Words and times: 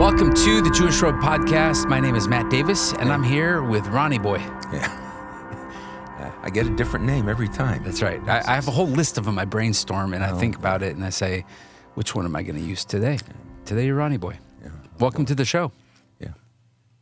Welcome 0.00 0.32
to 0.32 0.62
the 0.62 0.70
Jewish 0.70 1.02
Road 1.02 1.16
Podcast. 1.16 1.86
My 1.86 2.00
name 2.00 2.14
is 2.14 2.26
Matt 2.26 2.48
Davis, 2.48 2.94
and 2.94 3.12
I'm 3.12 3.22
here 3.22 3.62
with 3.62 3.86
Ronnie 3.88 4.18
Boy. 4.18 4.38
Yeah. 4.72 6.38
I 6.42 6.48
get 6.48 6.66
a 6.66 6.74
different 6.74 7.04
name 7.04 7.28
every 7.28 7.50
time. 7.50 7.84
That's 7.84 8.00
right. 8.00 8.18
I, 8.26 8.38
I 8.38 8.54
have 8.54 8.66
a 8.66 8.70
whole 8.70 8.86
list 8.86 9.18
of 9.18 9.26
them. 9.26 9.38
I 9.38 9.44
brainstorm 9.44 10.14
and 10.14 10.24
I 10.24 10.32
think 10.38 10.56
about 10.56 10.82
it, 10.82 10.96
and 10.96 11.04
I 11.04 11.10
say, 11.10 11.44
which 11.96 12.14
one 12.14 12.24
am 12.24 12.34
I 12.34 12.42
going 12.42 12.56
to 12.56 12.62
use 12.62 12.82
today? 12.82 13.18
Today, 13.66 13.84
you're 13.84 13.94
Ronnie 13.94 14.16
Boy. 14.16 14.38
Yeah. 14.62 14.70
Welcome 14.98 15.26
to 15.26 15.34
the 15.34 15.44
show. 15.44 15.70
Yeah. 16.18 16.28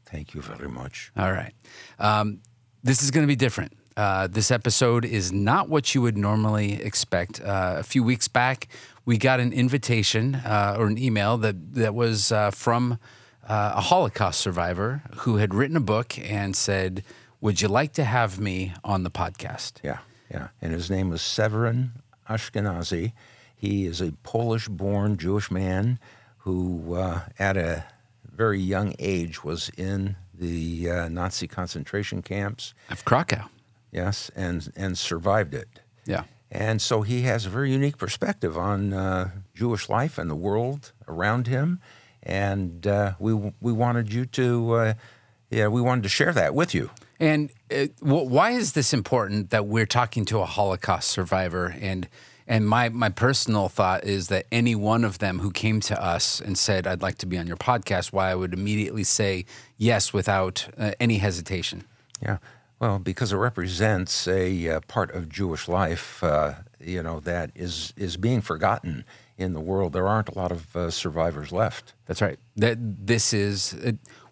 Thank 0.07 0.35
you 0.35 0.43
very 0.43 0.69
much. 0.69 1.13
All 1.17 1.31
right. 1.31 1.55
Um, 2.01 2.41
this 2.83 3.05
is 3.05 3.13
going 3.13 3.23
to 3.23 3.29
be 3.29 3.37
different. 3.37 3.78
Uh, 3.99 4.29
this 4.29 4.53
episode 4.53 5.05
is 5.05 5.33
not 5.33 5.69
what 5.69 5.93
you 5.93 6.01
would 6.01 6.17
normally 6.17 6.81
expect. 6.81 7.41
Uh, 7.41 7.75
a 7.79 7.83
few 7.83 8.05
weeks 8.05 8.29
back, 8.29 8.69
we 9.05 9.19
got 9.19 9.41
an 9.41 9.53
invitation 9.53 10.37
uh, 10.37 10.77
or 10.79 10.87
an 10.87 10.97
email 10.97 11.37
that 11.37 11.75
that 11.75 11.97
was 11.97 12.31
uh, 12.31 12.53
from 12.53 12.93
uh, 13.49 13.73
a 13.75 13.81
Holocaust 13.81 14.39
survivor 14.39 15.03
who 15.17 15.39
had 15.39 15.53
written 15.53 15.77
a 15.77 15.81
book 15.81 16.17
and 16.17 16.55
said, 16.55 17.03
"Would 17.41 17.61
you 17.61 17.67
like 17.67 17.93
to 17.95 18.05
have 18.05 18.39
me 18.39 18.73
on 18.85 19.03
the 19.03 19.11
podcast?" 19.11 19.81
Yeah. 19.83 19.99
Yeah. 20.31 20.49
And 20.63 20.73
his 20.73 20.89
name 20.89 21.11
was 21.11 21.21
Severyn 21.21 21.91
Ashkenazy. 22.31 23.15
He 23.57 23.85
is 23.85 24.01
a 24.01 24.13
Polish 24.23 24.69
born 24.69 25.17
Jewish 25.17 25.51
man 25.51 25.99
who, 26.39 26.95
uh, 26.95 27.23
at 27.37 27.57
a 27.57 27.85
very 28.25 28.61
young 28.61 28.95
age, 29.01 29.43
was 29.43 29.73
in 29.77 30.15
the 30.33 30.89
uh, 30.89 31.09
Nazi 31.09 31.49
concentration 31.49 32.23
camps. 32.23 32.75
Of 32.91 33.05
Krakow. 33.05 33.49
Yes. 33.91 34.31
And, 34.37 34.71
and 34.77 34.99
survived 34.99 35.55
it. 35.55 35.81
Yeah. 36.05 36.25
And 36.51 36.81
so 36.81 37.03
he 37.03 37.23
has 37.23 37.47
a 37.47 37.51
very 37.51 37.71
unique 37.71 37.99
perspective 37.99 38.57
on 38.57 38.93
uh, 38.93 39.31
Jewish 39.55 39.89
life 39.89 40.19
and 40.19 40.31
the 40.31 40.37
world 40.37 40.93
around 41.07 41.47
him. 41.47 41.81
And 42.23 42.87
uh, 42.87 43.13
we, 43.19 43.35
we 43.61 43.73
wanted 43.73 44.13
you 44.13 44.25
to, 44.27 44.73
uh, 44.73 44.95
yeah, 45.51 45.69
we 45.69 45.81
wanted 45.81 46.03
to 46.03 46.09
share 46.09 46.33
that 46.33 46.55
with 46.55 46.75
you. 46.75 46.91
And 47.21 47.51
uh, 47.71 47.87
why 48.01 48.53
is 48.53 48.73
this 48.73 48.95
important 48.95 49.51
that 49.51 49.67
we're 49.67 49.87
talking 49.87 50.25
to 50.27 50.39
a 50.39 50.47
Holocaust 50.47 51.09
survivor? 51.09 51.75
And 51.81 52.09
and 52.47 52.67
my 52.67 52.89
my 52.89 53.11
personal 53.11 53.69
thought 53.69 54.05
is 54.05 54.29
that 54.29 54.47
any 54.51 54.75
one 54.75 55.05
of 55.05 55.19
them 55.19 55.41
who 55.41 55.51
came 55.51 55.81
to 55.81 56.03
us 56.03 56.41
and 56.41 56.57
said, 56.57 56.87
"I'd 56.87 57.03
like 57.03 57.19
to 57.19 57.27
be 57.27 57.37
on 57.37 57.47
your 57.47 57.59
podcast," 57.59 58.13
why 58.13 58.31
I 58.31 58.35
would 58.35 58.55
immediately 58.55 59.05
say 59.05 59.45
yes 59.77 60.13
without 60.13 60.67
uh, 60.79 60.93
any 60.99 61.19
hesitation. 61.19 61.85
Yeah. 62.23 62.39
Well, 62.81 62.99
because 62.99 63.33
it 63.33 63.37
represents 63.37 64.29
a 64.29 64.69
uh, 64.69 64.81
part 64.87 65.11
of 65.13 65.29
Jewish 65.29 65.67
life, 65.67 66.23
uh, 66.23 66.55
you 66.79 67.03
know, 67.03 67.19
that 67.21 67.51
is 67.55 67.93
is 67.97 68.17
being 68.17 68.41
forgotten 68.41 69.05
in 69.37 69.53
the 69.53 69.61
world. 69.61 69.93
There 69.93 70.07
aren't 70.07 70.29
a 70.29 70.39
lot 70.39 70.53
of 70.53 70.77
uh, 70.77 70.91
survivors 70.91 71.51
left. 71.51 71.95
That's 72.07 72.23
right. 72.23 72.39
That 72.57 72.79
this 72.81 73.33
is 73.33 73.75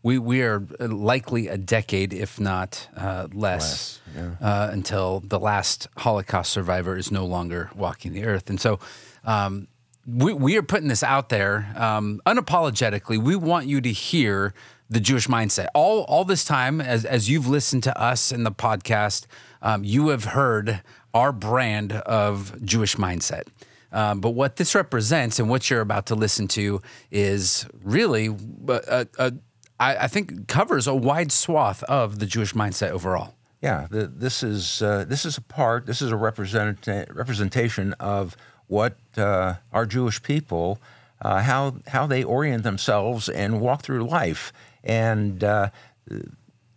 we 0.02 0.18
we 0.18 0.42
are 0.42 0.60
likely 0.78 1.48
a 1.48 1.58
decade, 1.58 2.14
if 2.14 2.38
not 2.38 2.88
uh, 2.96 3.26
less, 3.32 4.00
Less, 4.14 4.36
uh, 4.40 4.68
until 4.70 5.20
the 5.20 5.40
last 5.40 5.88
Holocaust 5.96 6.52
survivor 6.52 6.96
is 6.96 7.10
no 7.10 7.26
longer 7.26 7.70
walking 7.74 8.12
the 8.12 8.24
earth. 8.24 8.48
And 8.48 8.60
so, 8.60 8.78
um, 9.24 9.66
we 10.06 10.32
we 10.32 10.56
are 10.56 10.62
putting 10.62 10.86
this 10.86 11.02
out 11.02 11.30
there 11.30 11.72
um, 11.74 12.20
unapologetically. 12.24 13.20
We 13.20 13.34
want 13.34 13.66
you 13.66 13.80
to 13.80 13.90
hear 13.90 14.54
the 14.88 15.00
Jewish 15.00 15.28
mindset. 15.28 15.66
All 15.74 16.02
all 16.02 16.24
this 16.24 16.44
time, 16.44 16.80
as 16.80 17.04
as 17.04 17.28
you've 17.28 17.48
listened 17.48 17.82
to 17.84 18.00
us 18.00 18.32
in 18.32 18.44
the 18.44 18.52
podcast, 18.52 19.26
um, 19.62 19.84
you 19.84 20.08
have 20.08 20.24
heard 20.24 20.82
our 21.14 21.32
brand 21.32 21.92
of 21.92 22.62
Jewish 22.64 22.96
mindset. 22.96 23.44
Um, 23.92 24.20
but 24.20 24.30
what 24.30 24.56
this 24.56 24.74
represents 24.74 25.38
and 25.38 25.48
what 25.48 25.70
you're 25.70 25.80
about 25.80 26.06
to 26.06 26.14
listen 26.14 26.48
to 26.48 26.82
is 27.10 27.66
really, 27.82 28.26
a, 28.68 29.06
a, 29.18 29.32
I, 29.80 29.96
I 29.96 30.08
think, 30.08 30.48
covers 30.48 30.86
a 30.86 30.94
wide 30.94 31.32
swath 31.32 31.82
of 31.84 32.18
the 32.18 32.26
Jewish 32.26 32.52
mindset 32.52 32.90
overall. 32.90 33.34
Yeah, 33.62 33.86
the, 33.90 34.06
this 34.06 34.42
is 34.42 34.82
uh, 34.82 35.06
this 35.08 35.24
is 35.24 35.38
a 35.38 35.40
part. 35.40 35.86
This 35.86 36.02
is 36.02 36.12
a 36.12 36.16
represent, 36.16 36.86
representation 37.10 37.94
of 37.94 38.36
what 38.66 38.96
uh, 39.16 39.54
our 39.72 39.86
Jewish 39.86 40.22
people, 40.22 40.78
uh, 41.22 41.40
how 41.40 41.76
how 41.86 42.06
they 42.06 42.22
orient 42.22 42.64
themselves 42.64 43.28
and 43.28 43.60
walk 43.60 43.82
through 43.82 44.06
life. 44.06 44.52
And 44.86 45.42
uh, 45.42 45.70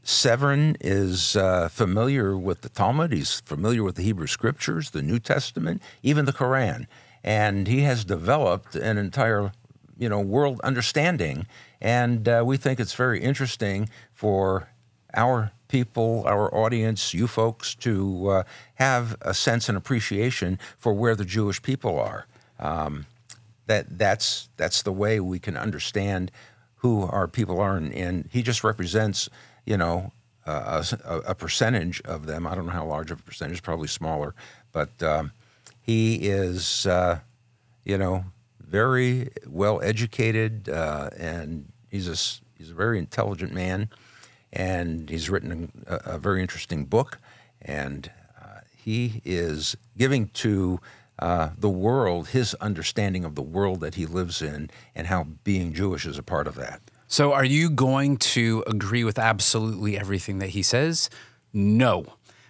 Severyn 0.03 0.75
is 0.81 1.35
uh, 1.35 1.69
familiar 1.69 2.35
with 2.35 2.61
the 2.61 2.69
Talmud. 2.69 3.13
He's 3.13 3.39
familiar 3.41 3.83
with 3.83 3.95
the 3.95 4.01
Hebrew 4.01 4.25
Scriptures, 4.25 4.89
the 4.89 5.03
New 5.03 5.19
Testament, 5.19 5.83
even 6.01 6.25
the 6.25 6.33
Quran, 6.33 6.87
and 7.23 7.67
he 7.67 7.81
has 7.81 8.03
developed 8.03 8.75
an 8.75 8.97
entire, 8.97 9.51
you 9.97 10.09
know, 10.09 10.19
world 10.19 10.59
understanding. 10.61 11.45
And 11.79 12.27
uh, 12.27 12.43
we 12.43 12.57
think 12.57 12.79
it's 12.79 12.95
very 12.95 13.21
interesting 13.21 13.87
for 14.11 14.69
our 15.13 15.51
people, 15.67 16.23
our 16.25 16.53
audience, 16.53 17.13
you 17.13 17.27
folks, 17.27 17.75
to 17.75 18.29
uh, 18.29 18.43
have 18.75 19.15
a 19.21 19.35
sense 19.35 19.69
and 19.69 19.77
appreciation 19.77 20.57
for 20.79 20.93
where 20.93 21.15
the 21.15 21.25
Jewish 21.25 21.61
people 21.61 21.99
are. 21.99 22.25
Um, 22.57 23.05
that 23.67 23.99
that's 23.99 24.49
that's 24.57 24.81
the 24.81 24.91
way 24.91 25.19
we 25.19 25.37
can 25.37 25.55
understand 25.55 26.31
who 26.79 27.03
our 27.03 27.27
people 27.27 27.59
are, 27.59 27.75
and, 27.75 27.93
and 27.93 28.29
he 28.31 28.41
just 28.41 28.63
represents, 28.63 29.29
you 29.65 29.77
know, 29.77 30.11
uh, 30.45 30.83
a, 31.05 31.17
a, 31.19 31.35
percentage 31.35 32.01
of 32.01 32.25
them. 32.25 32.47
I 32.47 32.55
don't 32.55 32.65
know 32.65 32.71
how 32.71 32.85
large 32.85 33.11
of 33.11 33.19
a 33.19 33.23
percentage, 33.23 33.61
probably 33.61 33.87
smaller, 33.87 34.33
but 34.71 35.03
um, 35.03 35.31
he 35.81 36.15
is, 36.15 36.87
uh, 36.87 37.19
you 37.83 37.97
know, 37.97 38.25
very 38.59 39.29
well 39.45 39.81
educated, 39.81 40.69
uh, 40.69 41.09
and 41.17 41.71
he's 41.89 42.07
a 42.07 42.15
he's 42.57 42.71
a 42.71 42.73
very 42.73 42.97
intelligent 42.97 43.53
man, 43.53 43.89
and 44.53 45.09
he's 45.09 45.29
written 45.29 45.83
a, 45.85 46.13
a 46.13 46.17
very 46.17 46.41
interesting 46.41 46.85
book, 46.85 47.19
and 47.61 48.09
uh, 48.41 48.61
he 48.75 49.21
is 49.25 49.75
giving 49.97 50.29
to. 50.29 50.79
Uh, 51.19 51.49
the 51.57 51.69
world, 51.69 52.29
his 52.29 52.53
understanding 52.55 53.25
of 53.25 53.35
the 53.35 53.41
world 53.41 53.81
that 53.81 53.95
he 53.95 54.05
lives 54.05 54.41
in, 54.41 54.69
and 54.95 55.07
how 55.07 55.25
being 55.43 55.73
Jewish 55.73 56.05
is 56.05 56.17
a 56.17 56.23
part 56.23 56.47
of 56.47 56.55
that. 56.55 56.81
So, 57.07 57.33
are 57.33 57.43
you 57.43 57.69
going 57.69 58.17
to 58.17 58.63
agree 58.67 59.03
with 59.03 59.19
absolutely 59.19 59.97
everything 59.97 60.39
that 60.39 60.49
he 60.49 60.63
says? 60.63 61.09
No. 61.51 62.05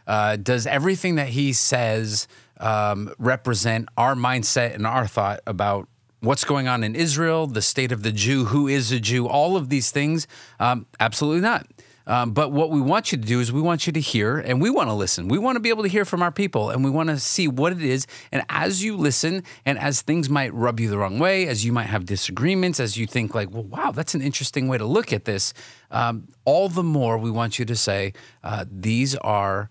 Uh, 0.06 0.36
does 0.36 0.68
everything 0.68 1.16
that 1.16 1.30
he 1.30 1.54
says 1.54 2.28
um, 2.60 3.14
represent 3.18 3.88
our 3.96 4.16
mindset 4.16 4.76
and 4.76 4.86
our 4.86 5.08
thought 5.08 5.40
about 5.48 5.88
what's 6.20 6.44
going 6.44 6.68
on 6.68 6.84
in 6.84 6.96
Israel, 6.96 7.48
the 7.48 7.62
state 7.62 7.92
of 7.92 8.04
the 8.04 8.12
Jew, 8.12 8.46
who 8.46 8.68
is 8.68 8.92
a 8.92 9.00
Jew, 9.00 9.28
all 9.28 9.56
of 9.56 9.70
these 9.70 9.92
things? 9.92 10.28
Um, 10.60 10.86
absolutely 11.00 11.42
not. 11.42 11.68
Um, 12.08 12.32
but 12.32 12.52
what 12.52 12.72
we 12.72 12.82
want 12.82 13.12
you 13.12 13.18
to 13.18 13.24
do 13.24 13.40
is 13.40 13.52
we 13.52 13.62
want 13.62 13.86
you 13.86 13.94
to 13.94 14.00
hear 14.00 14.40
and 14.40 14.62
we 14.62 14.70
want 14.70 14.90
to 14.90 14.94
listen. 14.94 15.28
We 15.28 15.38
want 15.38 15.58
to 15.58 15.60
be 15.60 15.70
able 15.70 15.84
to 15.84 15.90
hear 15.90 16.06
from 16.06 16.24
our 16.24 16.32
people 16.32 16.72
and 16.72 16.84
we 16.84 16.90
want 16.90 17.10
to 17.10 17.20
see 17.20 17.48
what 17.48 17.72
it 17.72 17.84
is. 17.84 18.08
And 18.32 18.44
as 18.50 18.84
you 18.84 18.98
listen 18.98 19.44
and 19.66 19.78
as 19.78 20.02
things 20.02 20.30
might 20.30 20.54
rub 20.54 20.80
you 20.80 20.90
the 20.90 20.98
wrong 20.98 21.20
way, 21.20 21.48
as 21.48 21.64
you 21.64 21.72
might 21.72 21.88
have 21.88 22.06
disagreements, 22.06 22.80
as 22.80 22.98
you 22.98 23.06
think, 23.06 23.36
like, 23.36 23.52
well, 23.52 23.64
wow, 23.64 23.92
that's 23.92 24.16
an 24.16 24.22
interesting 24.22 24.68
way 24.68 24.78
to 24.78 24.86
look 24.86 25.14
at 25.14 25.26
this, 25.26 25.54
um, 25.92 26.28
all 26.46 26.68
the 26.68 26.84
more 26.84 27.18
we 27.18 27.30
want 27.30 27.60
you 27.60 27.66
to 27.66 27.76
say, 27.76 28.14
uh, 28.44 28.66
these 28.72 29.16
are 29.18 29.70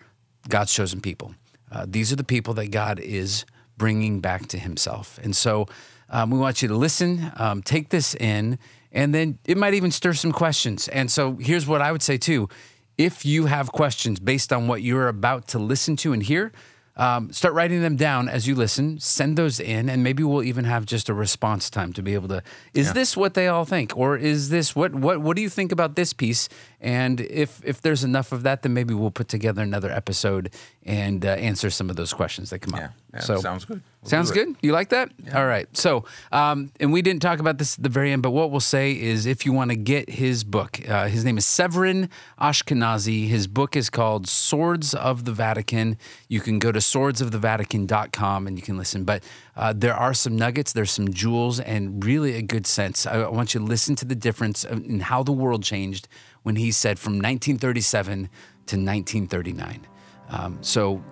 God's 0.49 0.73
chosen 0.73 1.01
people. 1.01 1.35
Uh, 1.71 1.87
these 1.89 2.13
are 2.13 2.17
the 2.17 2.25
people 2.25 2.55
that 2.55 2.71
God 2.71 3.01
is 3.01 3.45
bringing 3.77 4.21
back 4.21 4.47
to 4.49 4.59
himself. 4.59 5.19
And 5.23 5.35
so 5.35 5.67
um, 6.11 6.31
we 6.31 6.39
want 6.39 6.63
you 6.63 6.69
to 6.69 6.77
listen, 6.77 7.33
um, 7.37 7.63
take 7.63 7.91
this 7.91 8.15
in 8.15 8.59
and 8.93 9.15
then 9.15 9.39
it 9.45 9.57
might 9.57 9.75
even 9.75 9.91
stir 9.91 10.15
some 10.15 10.33
questions. 10.33 10.89
And 10.89 11.11
so 11.11 11.37
here's 11.37 11.67
what 11.67 11.81
I 11.83 11.93
would 11.93 12.03
say 12.03 12.19
too. 12.19 12.49
If 12.97 13.25
you 13.25 13.47
have 13.47 13.71
questions 13.71 14.19
based 14.19 14.53
on 14.53 14.67
what 14.67 14.83
you're 14.83 15.09
about 15.09 15.47
to 15.49 15.59
listen 15.59 15.95
to 15.97 16.13
and 16.13 16.23
hear, 16.23 16.51
um, 16.97 17.33
start 17.33 17.55
writing 17.55 17.81
them 17.81 17.95
down 17.95 18.29
as 18.29 18.49
you 18.49 18.57
listen. 18.57 18.99
Send 18.99 19.39
those 19.39 19.61
in, 19.61 19.89
and 19.89 20.03
maybe 20.03 20.25
we'll 20.25 20.43
even 20.43 20.65
have 20.65 20.85
just 20.85 21.09
a 21.09 21.15
response 21.15 21.71
time 21.71 21.93
to 21.93 22.03
be 22.03 22.15
able 22.15 22.27
to. 22.27 22.43
Is 22.75 22.89
Yeah. 22.89 22.93
this 22.95 23.17
what 23.17 23.35
they 23.35 23.47
all 23.47 23.65
think, 23.65 23.97
or 23.97 24.17
is 24.17 24.49
this 24.49 24.75
what 24.75 24.93
what 24.97 25.21
what 25.21 25.37
do 25.37 25.43
you 25.43 25.49
think 25.49 25.71
about 25.71 25.95
this 25.95 26.13
piece? 26.13 26.49
And 26.81 27.21
if 27.21 27.61
if 27.65 27.81
there's 27.83 28.05
enough 28.05 28.31
of 28.33 28.45
that, 28.45 28.63
then 28.63 28.73
maybe 28.73 28.95
we'll 28.95 29.11
put 29.11 29.29
together 29.29 29.63
another 29.63 29.91
episode 29.91 30.55
and 30.87 31.25
uh, 31.25 31.31
answer 31.31 31.71
some 31.71 31.91
of 31.91 31.97
those 31.97 32.13
questions 32.13 32.51
that 32.51 32.61
come 32.61 32.75
Yeah, 32.79 32.85
up. 32.87 32.91
yeah, 33.15 33.21
so 33.21 33.37
sounds 33.41 33.65
good. 33.65 33.83
We'll 34.03 34.11
sounds 34.11 34.31
good. 34.31 34.55
You 34.63 34.71
like 34.73 34.91
that? 34.91 35.11
All 35.35 35.45
right. 35.45 35.67
So, 35.77 36.05
um, 36.31 36.71
and 36.79 36.93
we 36.93 37.03
didn't 37.03 37.21
talk 37.21 37.41
about 37.41 37.59
this 37.59 37.77
at 37.77 37.83
the 37.83 37.89
very 37.89 38.13
end, 38.13 38.23
but 38.23 38.31
what 38.31 38.53
we'll 38.53 38.61
say 38.61 38.93
is 38.93 39.27
if 39.27 39.45
you 39.45 39.53
want 39.53 39.71
to 39.73 39.77
get 39.77 40.09
his 40.09 40.45
book, 40.45 40.81
uh, 40.89 41.09
his 41.09 41.25
name 41.25 41.37
is 41.37 41.45
Severyn 41.45 42.09
Ashkenazy. 42.41 43.27
His 43.27 43.49
book 43.49 43.75
is 43.77 43.91
called 43.91 44.29
Swords 44.29 44.95
of 44.95 45.25
the 45.25 45.33
Vatican. 45.33 45.99
You 46.29 46.41
can 46.41 46.61
go 46.61 46.71
to 46.71 46.79
swordsofthevatican.com 46.79 48.47
and 48.47 48.57
you 48.57 48.63
can 48.63 48.77
listen. 48.77 49.05
But 49.05 49.23
uh, 49.57 49.73
there 49.77 49.95
are 49.95 50.15
some 50.15 50.37
nuggets, 50.37 50.73
there's 50.73 50.91
some 50.93 51.13
jewels, 51.13 51.59
and 51.61 52.05
really 52.05 52.35
a 52.37 52.43
good 52.43 52.67
sense. 52.67 53.07
I, 53.07 53.23
I 53.23 53.29
want 53.29 53.55
you 53.55 53.61
to 53.61 53.67
listen 53.67 53.97
to 53.97 54.05
the 54.05 54.15
difference 54.15 54.65
in 54.65 55.01
how 55.01 55.23
the 55.23 55.33
world 55.33 55.63
changed 55.65 56.09
when 56.49 56.57
he 56.57 56.73
said 56.73 56.99
from 56.99 57.17
1937 57.17 58.21
to 58.21 58.77
1939. 58.77 59.87
Um, 60.31 60.57
so, 60.63 61.05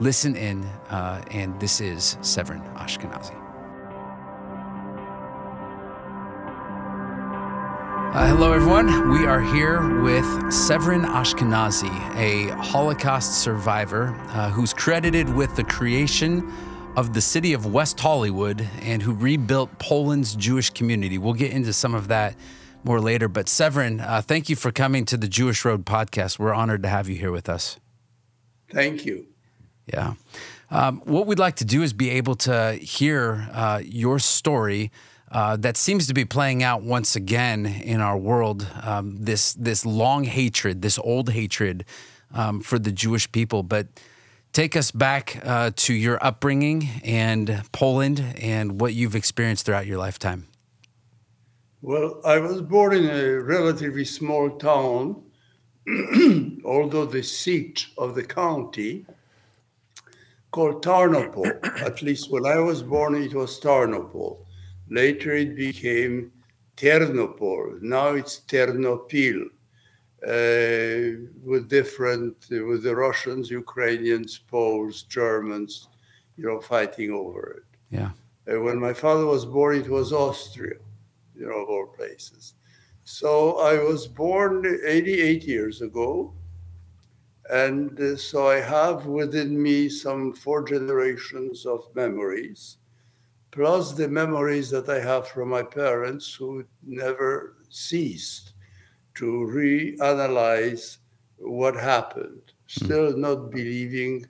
listen 0.00 0.34
in, 0.34 0.64
uh, 0.90 1.24
and 1.30 1.60
this 1.60 1.80
is 1.80 2.18
Severyn 2.22 2.60
Ashkenazy. 2.74 3.40
Uh, 8.12 8.26
hello, 8.26 8.52
everyone. 8.52 9.10
We 9.10 9.26
are 9.26 9.40
here 9.40 10.02
with 10.02 10.24
Severyn 10.50 11.06
Ashkenazy, 11.06 11.94
a 12.16 12.52
Holocaust 12.56 13.44
survivor 13.44 14.12
uh, 14.30 14.50
who's 14.50 14.74
credited 14.74 15.32
with 15.32 15.54
the 15.54 15.62
creation 15.62 16.52
of 16.96 17.12
the 17.12 17.20
city 17.20 17.52
of 17.52 17.72
West 17.72 18.00
Hollywood 18.00 18.68
and 18.82 19.00
who 19.00 19.14
rebuilt 19.14 19.78
Poland's 19.78 20.34
Jewish 20.34 20.70
community. 20.70 21.16
We'll 21.16 21.34
get 21.34 21.52
into 21.52 21.72
some 21.72 21.94
of 21.94 22.08
that 22.08 22.34
more 22.84 23.00
later. 23.00 23.28
But 23.28 23.46
Severyn, 23.46 24.00
uh, 24.00 24.20
thank 24.20 24.48
you 24.48 24.56
for 24.56 24.70
coming 24.70 25.04
to 25.06 25.16
the 25.16 25.28
Jewish 25.28 25.64
Road 25.64 25.84
podcast. 25.84 26.38
We're 26.38 26.54
honored 26.54 26.82
to 26.82 26.88
have 26.88 27.08
you 27.08 27.16
here 27.16 27.32
with 27.32 27.48
us. 27.48 27.78
Thank 28.70 29.04
you. 29.04 29.26
Yeah. 29.86 30.14
Um, 30.70 31.02
what 31.04 31.26
we'd 31.26 31.38
like 31.38 31.56
to 31.56 31.64
do 31.64 31.82
is 31.82 31.92
be 31.92 32.10
able 32.10 32.34
to 32.36 32.72
hear 32.74 33.48
uh, 33.52 33.80
your 33.84 34.18
story. 34.18 34.90
Uh, 35.30 35.56
that 35.56 35.76
seems 35.76 36.06
to 36.06 36.14
be 36.14 36.24
playing 36.24 36.62
out 36.62 36.82
once 36.82 37.16
again 37.16 37.66
in 37.66 38.00
our 38.00 38.16
world. 38.16 38.66
Um, 38.82 39.16
this 39.16 39.52
this 39.54 39.84
long 39.84 40.24
hatred, 40.24 40.82
this 40.82 40.98
old 40.98 41.30
hatred 41.30 41.84
um, 42.32 42.60
for 42.60 42.78
the 42.78 42.92
Jewish 42.92 43.30
people. 43.32 43.62
But 43.62 43.88
take 44.52 44.76
us 44.76 44.90
back 44.90 45.40
uh, 45.44 45.72
to 45.76 45.94
your 45.94 46.24
upbringing 46.24 46.88
and 47.04 47.62
Poland 47.72 48.24
and 48.40 48.80
what 48.80 48.94
you've 48.94 49.16
experienced 49.16 49.66
throughout 49.66 49.86
your 49.86 49.98
lifetime. 49.98 50.46
Well, 51.84 52.22
I 52.24 52.38
was 52.38 52.62
born 52.62 52.94
in 52.94 53.10
a 53.10 53.40
relatively 53.42 54.06
small 54.06 54.56
town, 54.56 55.22
although 56.64 57.04
the 57.04 57.22
seat 57.22 57.88
of 57.98 58.14
the 58.14 58.24
county 58.24 59.04
called 60.50 60.82
Tarnopol. 60.82 61.52
At 61.82 62.00
least 62.00 62.30
when 62.30 62.46
I 62.46 62.56
was 62.58 62.82
born, 62.82 63.16
it 63.16 63.34
was 63.34 63.60
Tarnopol. 63.60 64.38
Later, 64.88 65.34
it 65.34 65.56
became 65.56 66.32
Ternopol. 66.78 67.82
Now 67.82 68.14
it's 68.14 68.40
Ternopil. 68.40 69.50
Uh, 70.26 71.28
with 71.44 71.68
different, 71.68 72.34
uh, 72.50 72.64
with 72.64 72.82
the 72.82 72.96
Russians, 72.96 73.50
Ukrainians, 73.50 74.38
Poles, 74.38 75.02
Germans, 75.02 75.88
you 76.38 76.46
know, 76.46 76.62
fighting 76.62 77.10
over 77.10 77.58
it. 77.58 77.78
Yeah. 77.90 78.12
Uh, 78.50 78.62
when 78.62 78.80
my 78.80 78.94
father 78.94 79.26
was 79.26 79.44
born, 79.44 79.76
it 79.76 79.88
was 79.90 80.14
Austria, 80.14 80.76
you 81.36 81.46
know, 81.46 81.62
of 81.62 81.68
all 81.68 81.86
places. 81.86 82.54
So 83.04 83.58
I 83.58 83.78
was 83.82 84.06
born 84.06 84.64
88 84.86 85.44
years 85.44 85.82
ago. 85.82 86.34
And 87.50 88.00
uh, 88.00 88.16
so 88.16 88.48
I 88.48 88.60
have 88.60 89.04
within 89.04 89.62
me 89.62 89.90
some 89.90 90.32
four 90.32 90.64
generations 90.64 91.66
of 91.66 91.94
memories, 91.94 92.78
plus 93.50 93.92
the 93.92 94.08
memories 94.08 94.70
that 94.70 94.88
I 94.88 94.98
have 95.00 95.28
from 95.28 95.50
my 95.50 95.62
parents 95.62 96.34
who 96.34 96.64
never 96.82 97.56
ceased 97.68 98.54
to 99.16 99.24
reanalyze 99.26 100.98
what 101.36 101.76
happened, 101.76 102.52
still 102.66 103.14
not 103.16 103.50
believing 103.50 104.26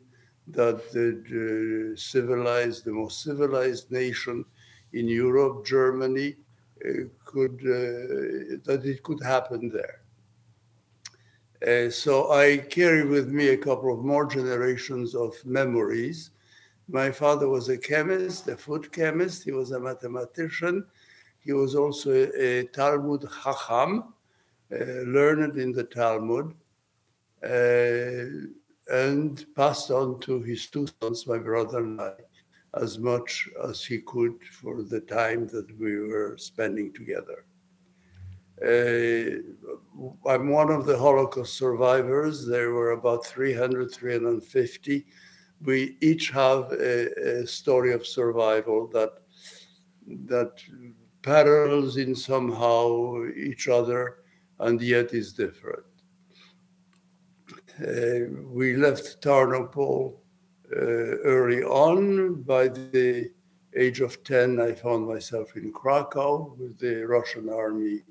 that 0.48 0.90
the, 0.92 1.94
civilized, 1.96 2.84
the 2.84 2.92
most 2.92 3.22
civilized 3.22 3.90
nation 3.92 4.44
in 4.92 5.08
Europe, 5.08 5.64
Germany, 5.64 6.34
could 7.24 7.60
uh, 7.62 8.58
that 8.64 8.82
it 8.84 9.02
could 9.02 9.22
happen 9.22 9.70
there. 9.70 10.00
Uh, 11.66 11.90
so 11.90 12.32
I 12.32 12.58
carry 12.58 13.06
with 13.06 13.28
me 13.28 13.48
a 13.48 13.56
couple 13.56 13.92
of 13.92 14.04
more 14.04 14.26
generations 14.26 15.14
of 15.14 15.32
memories. 15.46 16.30
My 16.88 17.10
father 17.10 17.48
was 17.48 17.70
a 17.70 17.78
chemist, 17.78 18.48
a 18.48 18.56
food 18.56 18.92
chemist. 18.92 19.44
He 19.44 19.52
was 19.52 19.70
a 19.70 19.80
mathematician. 19.80 20.84
He 21.40 21.52
was 21.52 21.74
also 21.74 22.12
a, 22.12 22.64
Talmud 22.64 23.26
Chacham, 23.42 24.14
uh, 24.72 24.84
learned 25.06 25.58
in 25.58 25.72
the 25.72 25.84
Talmud, 25.84 26.54
uh, 27.42 28.24
and 28.90 29.46
passed 29.54 29.90
on 29.90 30.20
to 30.20 30.42
his 30.42 30.66
two 30.66 30.86
sons, 31.00 31.26
my 31.26 31.38
brother 31.38 31.78
and 31.78 32.00
I, 32.00 32.12
as 32.80 32.98
much 32.98 33.48
as 33.68 33.84
he 33.84 33.98
could 33.98 34.34
for 34.52 34.82
the 34.82 35.00
time 35.00 35.46
that 35.48 35.66
we 35.78 35.98
were 35.98 36.36
spending 36.38 36.92
together. 36.92 37.44
Uh, 38.62 39.42
I'm 40.28 40.48
one 40.48 40.70
of 40.70 40.86
the 40.86 40.96
Holocaust 40.96 41.56
survivors. 41.56 42.46
There 42.46 42.72
were 42.72 42.92
about 42.92 43.26
300, 43.26 43.92
350. 43.92 45.06
We 45.62 45.96
each 46.00 46.30
have 46.30 46.72
a, 46.72 47.42
a 47.42 47.46
story 47.46 47.92
of 47.92 48.06
survival 48.06 48.88
that 48.88 49.10
that 50.26 50.52
parallels 51.22 51.96
in 51.96 52.14
somehow 52.14 53.24
each 53.34 53.68
other 53.68 54.18
and 54.60 54.80
yet 54.80 55.14
is 55.14 55.32
different. 55.32 55.84
Uh, 57.80 58.42
we 58.46 58.76
left 58.76 59.22
Tarnopol 59.22 60.18
early 60.74 61.62
on. 61.62 62.42
By 62.42 62.68
the 62.68 63.30
age 63.76 64.00
of 64.00 64.22
10, 64.24 64.60
I 64.60 64.72
found 64.72 65.06
myself 65.06 65.56
in 65.56 65.72
Krakow 65.72 66.54
with 66.58 66.78
the 66.78 67.04
Russian 67.04 67.48
army 67.48 68.02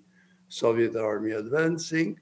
Soviet 0.53 0.95
army 0.95 1.31
advancing. 1.31 2.19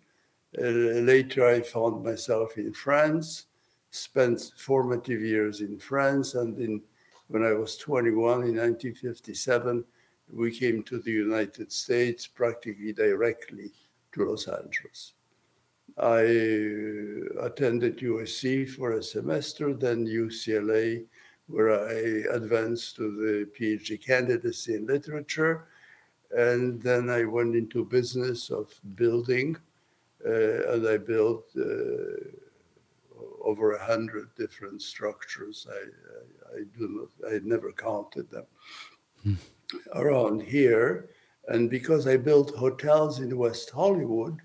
Uh, 0.57 1.01
later, 1.03 1.45
I 1.45 1.61
found 1.61 2.03
myself 2.03 2.57
in 2.57 2.73
France, 2.73 3.47
spent 3.89 4.53
formative 4.57 5.21
years 5.21 5.59
in 5.59 5.77
France, 5.77 6.35
and 6.35 6.57
in, 6.57 6.81
when 7.27 7.43
I 7.43 7.51
was 7.51 7.75
21 7.75 8.43
in 8.43 8.55
1957, 8.55 9.83
we 10.31 10.57
came 10.57 10.81
to 10.83 10.99
the 10.99 11.11
United 11.11 11.73
States 11.73 12.25
practically 12.25 12.93
directly 12.93 13.71
to 14.13 14.23
Los 14.23 14.47
Angeles. 14.47 15.13
I 15.97 16.21
uh, 16.21 17.45
attended 17.45 17.99
USC 17.99 18.69
for 18.69 18.93
a 18.93 19.03
semester, 19.03 19.73
then 19.73 20.05
UCLA, 20.05 21.05
where 21.47 21.71
I 21.71 22.35
advanced 22.35 22.95
to 22.95 23.11
the 23.11 23.49
PhD 23.59 24.03
candidacy 24.03 24.75
in 24.75 24.85
literature 24.87 25.67
and 26.35 26.81
then 26.81 27.09
I 27.09 27.25
went 27.25 27.55
into 27.55 27.83
business 27.83 28.49
of 28.49 28.73
building, 28.95 29.57
uh, 30.25 30.73
and 30.73 30.87
I 30.87 30.97
built 30.97 31.45
uh, 31.57 32.23
over 33.43 33.73
a 33.73 33.85
hundred 33.85 34.33
different 34.35 34.81
structures. 34.81 35.67
I, 35.69 36.55
I, 36.55 36.59
I, 36.59 36.63
do 36.77 37.09
not, 37.21 37.33
I 37.33 37.39
never 37.43 37.71
counted 37.71 38.29
them 38.29 38.45
hmm. 39.23 39.33
around 39.93 40.41
here. 40.41 41.09
And 41.47 41.69
because 41.69 42.07
I 42.07 42.17
built 42.17 42.55
hotels 42.55 43.19
in 43.19 43.37
West 43.37 43.71
Hollywood, 43.71 44.37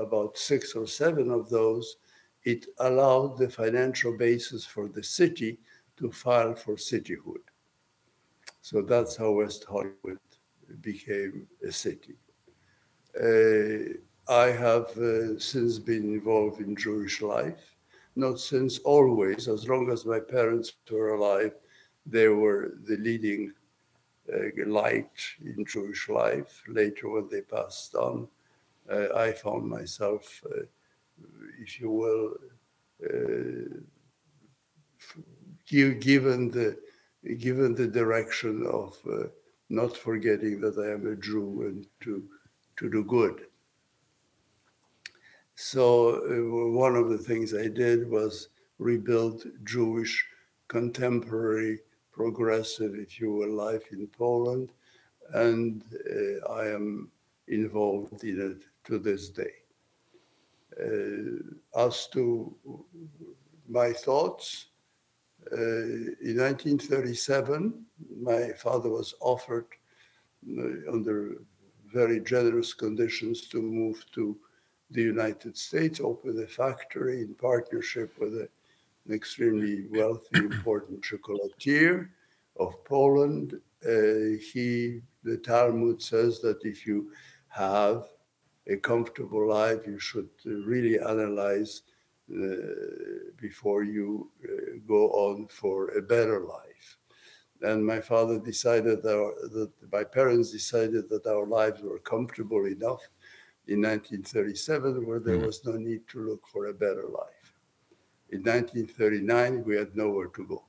about 0.00 0.36
six 0.36 0.74
or 0.74 0.86
seven 0.86 1.30
of 1.30 1.48
those, 1.48 1.96
it 2.44 2.66
allowed 2.78 3.38
the 3.38 3.48
financial 3.48 4.16
basis 4.16 4.64
for 4.64 4.88
the 4.88 5.02
city 5.02 5.58
to 5.96 6.10
file 6.10 6.54
for 6.54 6.76
cityhood. 6.76 7.42
So 8.60 8.82
that's 8.82 9.16
how 9.16 9.32
West 9.32 9.64
Hollywood 9.64 10.18
became 10.80 11.46
a 11.66 11.72
city. 11.72 12.14
Uh, 13.18 13.94
I 14.30 14.48
have 14.48 14.96
uh, 14.98 15.38
since 15.38 15.78
been 15.78 16.12
involved 16.12 16.60
in 16.60 16.76
Jewish 16.76 17.22
life, 17.22 17.76
not 18.14 18.38
since 18.38 18.78
always, 18.80 19.48
as 19.48 19.66
long 19.66 19.90
as 19.90 20.04
my 20.04 20.20
parents 20.20 20.74
were 20.90 21.14
alive, 21.14 21.54
they 22.04 22.28
were 22.28 22.74
the 22.84 22.96
leading 22.98 23.52
light 24.66 25.10
in 25.44 25.64
Jewish 25.64 26.08
life. 26.08 26.62
Later, 26.68 27.08
when 27.10 27.28
they 27.30 27.40
passed 27.40 27.94
on, 27.94 28.28
uh, 28.90 29.08
I 29.16 29.32
found 29.32 29.68
myself, 29.68 30.42
uh, 30.46 30.62
if 31.60 31.80
you 31.80 31.90
will, 31.90 32.34
uh, 33.04 33.80
given 35.68 36.50
the 36.50 36.76
given 37.36 37.74
the 37.74 37.86
direction 37.86 38.64
of 38.66 38.96
uh, 39.10 39.28
not 39.68 39.96
forgetting 39.96 40.60
that 40.60 40.78
I 40.78 40.92
am 40.92 41.06
a 41.06 41.16
Jew 41.16 41.62
and 41.66 41.86
to, 42.00 42.24
to 42.76 42.90
do 42.90 43.04
good. 43.04 43.46
So, 45.54 46.22
uh, 46.24 46.70
one 46.70 46.96
of 46.96 47.08
the 47.08 47.18
things 47.18 47.54
I 47.54 47.68
did 47.68 48.08
was 48.08 48.48
rebuild 48.78 49.44
Jewish 49.64 50.24
contemporary, 50.68 51.80
progressive, 52.18 52.96
if 52.96 53.20
you 53.20 53.32
will, 53.32 53.54
life 53.68 53.86
in 53.92 54.08
Poland. 54.08 54.72
And 55.34 55.84
uh, 55.92 56.52
I 56.52 56.64
am 56.78 57.10
involved 57.46 58.24
in 58.24 58.36
it 58.50 58.60
to 58.86 58.98
this 58.98 59.28
day. 59.28 59.56
Uh, 60.84 61.86
as 61.86 62.08
to 62.14 62.22
my 63.68 63.92
thoughts, 63.92 64.66
uh, 65.52 65.56
in 66.28 66.36
1937, 66.36 67.84
my 68.20 68.52
father 68.64 68.90
was 68.90 69.14
offered, 69.20 69.68
uh, 70.58 70.92
under 70.92 71.36
very 71.98 72.20
generous 72.20 72.74
conditions, 72.74 73.48
to 73.48 73.62
move 73.62 74.04
to 74.14 74.36
the 74.90 75.02
United 75.02 75.56
States, 75.56 76.00
open 76.00 76.42
a 76.42 76.46
factory 76.46 77.20
in 77.22 77.34
partnership 77.34 78.10
with 78.18 78.34
a, 78.44 78.48
an 79.08 79.14
extremely 79.14 79.86
wealthy, 79.90 80.38
important 80.38 81.02
chocolatier 81.02 82.08
of 82.58 82.72
Poland. 82.84 83.54
Uh, 83.84 84.38
he 84.52 85.00
the 85.24 85.38
Talmud 85.38 86.00
says 86.00 86.40
that 86.40 86.64
if 86.64 86.86
you 86.86 87.10
have 87.48 88.08
a 88.66 88.76
comfortable 88.76 89.48
life, 89.48 89.86
you 89.86 89.98
should 89.98 90.28
really 90.44 90.98
analyze 90.98 91.82
uh, 92.30 92.44
before 93.40 93.82
you 93.82 94.30
uh, 94.44 94.78
go 94.86 95.10
on 95.10 95.46
for 95.48 95.90
a 95.96 96.02
better 96.02 96.40
life. 96.40 96.98
And 97.62 97.84
my 97.84 98.00
father 98.00 98.38
decided 98.38 99.02
that, 99.02 99.34
that 99.52 99.70
my 99.90 100.04
parents 100.04 100.52
decided 100.52 101.08
that 101.08 101.26
our 101.26 101.46
lives 101.46 101.82
were 101.82 101.98
comfortable 101.98 102.66
enough 102.66 103.02
in 103.66 103.82
1937, 103.82 105.06
where 105.06 105.20
there 105.20 105.38
mm. 105.38 105.46
was 105.46 105.64
no 105.64 105.72
need 105.72 106.06
to 106.08 106.20
look 106.20 106.46
for 106.46 106.66
a 106.66 106.74
better 106.74 107.06
life. 107.08 107.37
In 108.30 108.42
1939, 108.42 109.64
we 109.64 109.76
had 109.76 109.96
nowhere 109.96 110.28
to 110.28 110.44
go. 110.44 110.62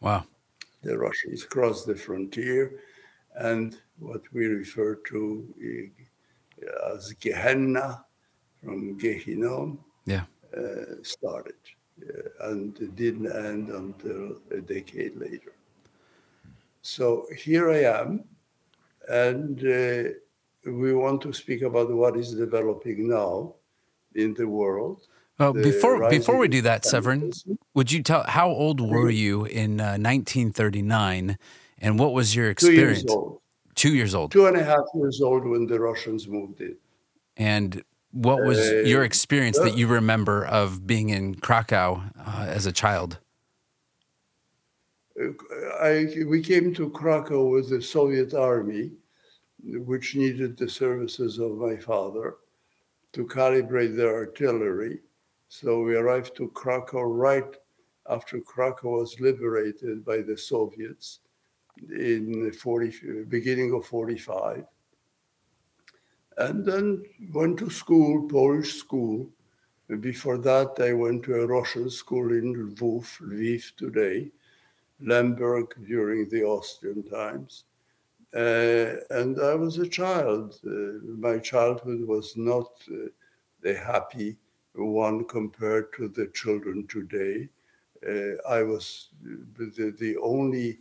Wow. 0.00 0.24
The 0.82 0.96
Russians 0.96 1.44
crossed 1.44 1.86
the 1.86 1.94
frontier, 1.94 2.80
and 3.34 3.76
what 3.98 4.22
we 4.32 4.46
refer 4.46 4.94
to 5.08 5.54
as 6.94 7.12
Gehenna 7.14 8.04
from 8.62 8.98
Gehinom 8.98 9.78
yeah. 10.06 10.24
Uh, 10.56 11.02
started. 11.02 11.54
Uh, 12.00 12.50
and 12.50 12.78
it 12.78 12.94
didn't 12.96 13.30
end 13.30 13.68
until 13.70 14.40
a 14.50 14.60
decade 14.60 15.16
later. 15.16 15.52
So 16.80 17.26
here 17.36 17.70
I 17.70 17.82
am, 18.00 18.24
and 19.08 19.58
uh, 19.60 20.10
we 20.70 20.94
want 20.94 21.20
to 21.22 21.32
speak 21.32 21.62
about 21.62 21.90
what 21.90 22.16
is 22.16 22.34
developing 22.34 23.08
now 23.08 23.54
in 24.14 24.32
the 24.34 24.46
world. 24.46 25.06
Well, 25.38 25.52
before 25.52 26.10
before 26.10 26.36
we 26.36 26.48
do 26.48 26.62
that, 26.62 26.82
Severyn, 26.82 27.32
would 27.74 27.92
you 27.92 28.02
tell 28.02 28.24
how 28.24 28.48
old 28.48 28.80
were 28.80 29.10
you 29.10 29.44
in 29.44 29.80
uh, 29.80 29.96
1939, 29.96 31.38
and 31.78 31.98
what 31.98 32.12
was 32.12 32.34
your 32.34 32.50
experience? 32.50 33.02
Two 33.02 33.06
years 33.06 33.16
old. 33.16 33.40
Two 33.74 33.94
years 33.94 34.14
old. 34.14 34.32
Two 34.32 34.46
and 34.46 34.56
a 34.56 34.64
half 34.64 34.84
years 34.94 35.20
old 35.20 35.44
when 35.46 35.66
the 35.66 35.78
Russians 35.78 36.26
moved 36.26 36.60
in. 36.60 36.76
And 37.36 37.84
what 38.10 38.42
was 38.42 38.58
uh, 38.58 38.82
your 38.84 39.04
experience 39.04 39.58
that 39.58 39.76
you 39.76 39.86
remember 39.86 40.44
of 40.46 40.86
being 40.86 41.10
in 41.10 41.36
Krakow 41.36 42.02
uh, 42.18 42.46
as 42.48 42.66
a 42.66 42.72
child? 42.72 43.18
Uh, 45.20 45.28
I, 45.80 46.08
we 46.26 46.42
came 46.42 46.74
to 46.74 46.90
Krakow 46.90 47.46
with 47.46 47.70
the 47.70 47.80
Soviet 47.80 48.34
army, 48.34 48.90
which 49.62 50.16
needed 50.16 50.56
the 50.56 50.68
services 50.68 51.38
of 51.38 51.58
my 51.58 51.76
father 51.76 52.36
to 53.12 53.24
calibrate 53.24 53.96
their 53.96 54.14
artillery. 54.14 54.98
So 55.48 55.80
we 55.80 55.96
arrived 55.96 56.36
to 56.36 56.48
Krakow 56.48 57.02
right 57.02 57.56
after 58.08 58.40
Krakow 58.40 58.98
was 58.98 59.18
liberated 59.20 60.04
by 60.04 60.18
the 60.18 60.36
Soviets 60.36 61.20
in 61.90 62.44
the 62.44 62.52
40, 62.52 63.24
beginning 63.28 63.72
of 63.74 63.86
45. 63.86 64.64
And 66.36 66.64
then 66.64 67.02
went 67.32 67.58
to 67.58 67.70
school, 67.70 68.28
Polish 68.28 68.74
school. 68.74 69.28
Before 70.00 70.38
that, 70.38 70.76
I 70.80 70.92
went 70.92 71.24
to 71.24 71.34
a 71.34 71.46
Russian 71.46 71.88
school 71.88 72.30
in 72.32 72.54
Lviv, 72.54 73.06
Lviv 73.22 73.74
today, 73.76 74.30
Lemberg 75.00 75.74
during 75.86 76.28
the 76.28 76.44
Austrian 76.44 77.02
times. 77.04 77.64
Uh, 78.34 79.00
and 79.10 79.40
I 79.40 79.54
was 79.54 79.78
a 79.78 79.88
child. 79.88 80.60
Uh, 80.64 81.00
my 81.18 81.38
childhood 81.38 82.06
was 82.06 82.36
not 82.36 82.70
uh, 82.92 83.08
a 83.64 83.74
happy 83.74 84.36
one 84.84 85.24
compared 85.24 85.92
to 85.94 86.08
the 86.08 86.28
children 86.28 86.86
today. 86.86 87.48
Uh, 88.06 88.36
I 88.48 88.62
was 88.62 89.08
the, 89.22 89.94
the 89.98 90.16
only 90.18 90.78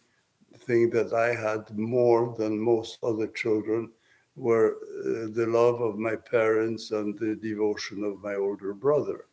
thing 0.59 0.89
that 0.91 1.13
I 1.13 1.33
had 1.33 1.77
more 1.77 2.35
than 2.37 2.59
most 2.59 2.99
other 3.03 3.27
children 3.27 3.91
were 4.35 4.75
uh, 4.75 5.33
the 5.33 5.47
love 5.47 5.81
of 5.81 5.97
my 5.97 6.15
parents 6.15 6.91
and 6.91 7.17
the 7.17 7.35
devotion 7.35 8.03
of 8.03 8.21
my 8.21 8.35
older 8.35 8.73
brother. 8.73 9.25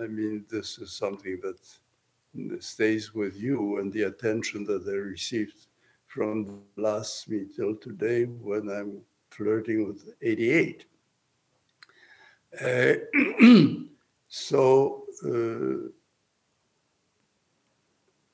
I 0.00 0.06
mean, 0.06 0.44
this 0.48 0.78
is 0.78 0.92
something 0.92 1.40
that 1.42 2.62
stays 2.62 3.14
with 3.14 3.36
you 3.36 3.78
and 3.78 3.92
the 3.92 4.02
attention 4.02 4.64
that 4.66 4.86
I 4.86 4.92
received 4.92 5.66
from 6.06 6.62
last 6.76 7.28
me 7.28 7.46
till 7.54 7.76
today 7.76 8.24
when 8.24 8.68
I'm 8.68 9.00
flirting 9.30 9.86
with 9.86 10.14
88. 10.22 10.84
Uh, 12.60 12.94
so 14.28 15.04
uh, 15.24 15.88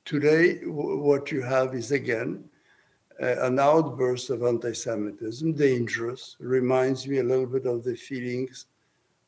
today, 0.05 0.61
w- 0.61 0.99
what 0.99 1.31
you 1.31 1.43
have 1.43 1.75
is 1.75 1.93
again 1.93 2.45
uh, 3.21 3.47
an 3.47 3.59
outburst 3.59 4.31
of 4.31 4.43
anti 4.43 4.73
Semitism, 4.73 5.53
dangerous, 5.53 6.37
reminds 6.41 7.07
me 7.07 7.19
a 7.19 7.23
little 7.23 7.47
bit 7.47 7.67
of 7.67 7.85
the 7.85 7.95
feelings 7.95 8.67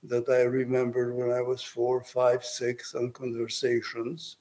that 0.03 0.29
I 0.29 0.43
remembered 0.43 1.15
when 1.15 1.31
I 1.31 1.41
was 1.41 1.63
four, 1.63 2.03
five, 2.03 2.45
six 2.45 2.95
on 2.95 3.13
conversations. 3.13 4.37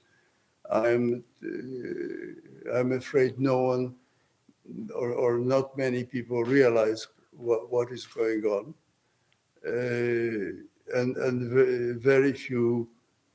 I'm, 0.70 1.24
uh, 1.44 2.78
I'm 2.78 2.94
afraid 2.94 3.40
no 3.40 3.62
one 3.62 3.96
or, 4.96 5.12
or, 5.12 5.38
not 5.38 5.78
many 5.78 6.06
people 6.06 6.44
realize 6.44 7.08
what, 7.32 7.70
what 7.70 7.92
is 7.92 8.06
going 8.06 8.44
on. 8.46 8.74
Uh, 9.68 10.64
and, 10.94 11.18
and 11.18 12.02
very 12.02 12.34
few 12.34 12.88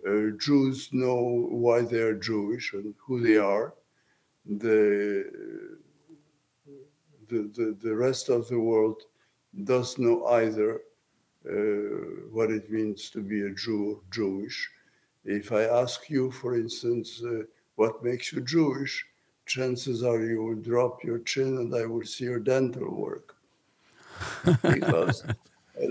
uh, 0.06 0.36
Jews 0.38 0.88
know 0.92 1.48
why 1.50 1.82
they're 1.82 2.14
Jewish 2.14 2.72
and 2.72 2.94
who 2.98 3.20
they 3.20 3.36
are. 3.36 3.74
The 4.46 5.78
the, 7.28 7.50
the, 7.54 7.76
the 7.82 7.94
rest 7.94 8.30
of 8.30 8.48
the 8.48 8.58
world 8.58 9.02
does 9.64 9.98
know 9.98 10.26
either 10.26 10.80
uh, 11.46 12.24
what 12.30 12.50
it 12.50 12.70
means 12.70 13.10
to 13.10 13.20
be 13.20 13.42
a 13.42 13.50
Jew 13.50 13.90
or 13.90 14.00
Jewish. 14.10 14.70
If 15.24 15.52
I 15.52 15.64
ask 15.64 16.08
you, 16.08 16.30
for 16.30 16.56
instance, 16.56 17.22
uh, 17.22 17.42
what 17.76 18.02
makes 18.02 18.32
you 18.32 18.40
Jewish, 18.40 19.04
chances 19.46 20.02
are 20.02 20.22
you 20.22 20.42
will 20.42 20.56
drop 20.56 21.04
your 21.04 21.18
chin 21.20 21.58
and 21.58 21.74
I 21.74 21.86
will 21.86 22.04
see 22.04 22.24
your 22.24 22.40
dental 22.40 22.94
work. 22.94 23.36
because 24.62 25.22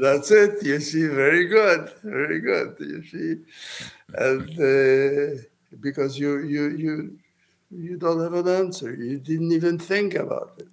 that's 0.01 0.31
it. 0.31 0.63
You 0.63 0.79
see, 0.79 1.07
very 1.07 1.45
good, 1.47 1.91
very 2.03 2.39
good. 2.39 2.75
You 2.79 3.03
see, 3.03 3.35
and 4.13 4.49
uh, 4.59 5.41
because 5.79 6.17
you 6.17 6.43
you 6.43 6.69
you 6.77 7.19
you 7.71 7.97
don't 7.97 8.21
have 8.21 8.33
an 8.33 8.47
answer, 8.47 8.93
you 8.93 9.19
didn't 9.19 9.51
even 9.51 9.77
think 9.77 10.15
about 10.15 10.53
it 10.57 10.67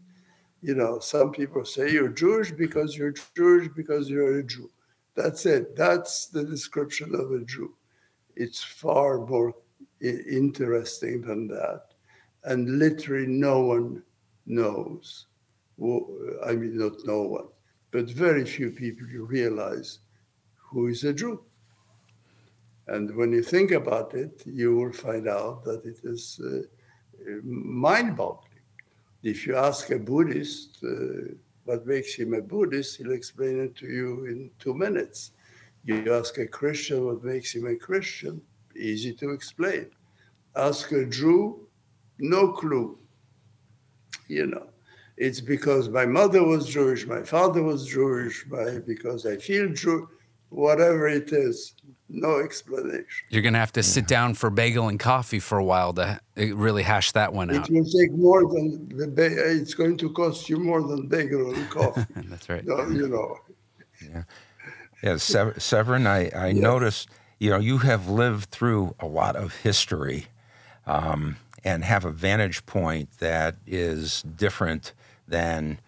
you 0.65 0.75
know, 0.75 0.99
some 0.99 1.31
people 1.31 1.63
say 1.67 1.93
you're 1.93 2.09
Jewish 2.09 2.51
because 2.51 2.97
you're 2.97 3.13
Jewish 3.37 3.69
because 3.77 4.09
you're 4.09 4.39
a 4.39 4.43
Jew. 4.43 4.71
That's 5.15 5.45
it. 5.45 5.77
That's 5.77 6.29
the 6.29 6.43
description 6.43 7.15
of 7.15 7.33
a 7.33 7.45
Jew. 7.45 7.75
It's 8.35 8.65
far 8.65 9.27
more 9.27 9.55
interesting 10.01 11.21
than 11.21 11.49
that. 11.49 11.83
And 12.45 12.79
literally, 12.79 13.27
no 13.27 13.61
one 13.61 14.03
knows. 14.47 15.27
I 15.79 16.53
mean, 16.55 16.79
not 16.79 16.95
no 17.05 17.23
one, 17.25 17.49
but 17.95 18.11
very 18.11 18.45
few 18.45 18.73
people 18.73 19.07
realize 19.29 20.01
who 20.57 20.89
is 20.89 21.05
a 21.05 21.13
Jew. 21.13 21.45
And 22.89 23.15
when 23.15 23.31
you 23.31 23.41
think 23.41 23.71
about 23.71 24.15
it, 24.15 24.43
you 24.45 24.75
will 24.75 24.93
find 24.93 25.29
out 25.29 25.63
that 25.63 25.85
it 25.85 26.01
is 26.03 26.41
uh, 26.45 26.63
mind 27.45 28.17
boggling. 28.17 28.65
If 29.23 29.47
you 29.47 29.57
ask 29.57 29.93
a 29.93 29.99
Buddhist 30.01 30.79
uh, 30.83 31.35
what 31.67 31.87
makes 31.87 32.17
him 32.17 32.35
a 32.35 32.43
Buddhist, 32.43 32.97
he'll 32.97 33.13
explain 33.13 33.61
it 33.61 33.77
to 33.77 33.87
you 33.87 34.25
in 34.25 34.51
two 34.59 34.75
minutes. 34.75 35.31
You 35.85 36.13
ask 36.13 36.37
a 36.39 36.49
Christian 36.49 37.07
what 37.07 37.23
makes 37.23 37.55
him 37.55 37.69
a 37.69 37.77
Christian, 37.77 38.43
easy 38.75 39.13
to 39.15 39.31
explain. 39.31 39.87
Ask 40.57 40.91
a 40.91 41.07
Jew, 41.07 41.69
no 42.19 42.55
clue. 42.55 42.99
You 44.27 44.47
know, 44.47 44.67
it's 45.17 45.41
because 45.41 45.89
my 45.89 46.07
mother 46.07 46.43
was 46.43 46.67
Jewish, 46.67 47.07
my 47.07 47.23
father 47.23 47.63
was 47.63 47.87
Jewish, 47.87 48.45
my, 48.49 48.79
because 48.87 49.27
I 49.27 49.37
feel 49.37 49.69
Jew, 49.69 50.09
whatever 50.51 51.09
it 51.09 51.33
is 51.33 51.75
no 52.09 52.41
explanation. 52.41 53.07
You're 53.31 53.43
going 53.43 53.55
to 53.55 53.59
have 53.59 53.73
to 53.73 53.83
sit 53.83 54.07
down 54.07 54.35
for 54.35 54.51
bagel 54.51 54.89
and 54.89 55.01
coffee 55.01 55.41
for 55.41 55.59
a 55.59 55.65
while 55.65 55.93
to 55.95 56.21
really 56.37 56.83
hash 56.83 57.13
that 57.13 57.33
one 57.33 57.51
out. 57.51 57.69
It 57.69 57.73
will 57.73 57.85
take 57.85 58.13
more 58.13 58.43
than 58.43 58.89
the 58.97 59.09
ba- 59.09 59.53
it's 59.53 59.75
going 59.75 59.97
to 59.99 60.11
cost 60.11 60.49
you 60.49 60.59
more 60.59 60.83
than 60.83 61.09
bagel 61.09 61.55
and 61.55 61.71
coffee. 61.71 62.05
That's 62.17 62.49
right. 62.49 62.65
No, 62.65 62.87
you 62.89 63.09
know. 63.09 63.39
Yeah. 64.03 64.23
Yeah, 65.03 65.17
Sever- 65.19 65.55
Severyn, 65.55 66.07
I, 66.07 66.31
I 66.35 66.49
yeah. 66.49 66.61
noticed, 66.61 67.09
you 67.39 67.51
know, 67.51 67.59
you 67.59 67.79
have 67.79 68.09
lived 68.09 68.51
through 68.51 68.95
a 69.01 69.07
lot 69.07 69.37
of 69.37 69.55
history 69.57 70.27
um, 70.87 71.37
and 71.63 71.85
have 71.85 72.05
a 72.05 72.11
vantage 72.11 72.65
point 72.65 73.19
that 73.19 73.57
is 73.67 74.23
different 74.23 74.93
than, 75.27 75.81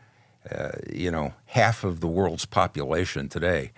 uh, 0.50 0.70
you 0.92 1.10
know, 1.10 1.34
half 1.46 1.84
of 1.84 2.00
the 2.00 2.06
world's 2.06 2.46
population 2.46 3.28
today 3.28 3.72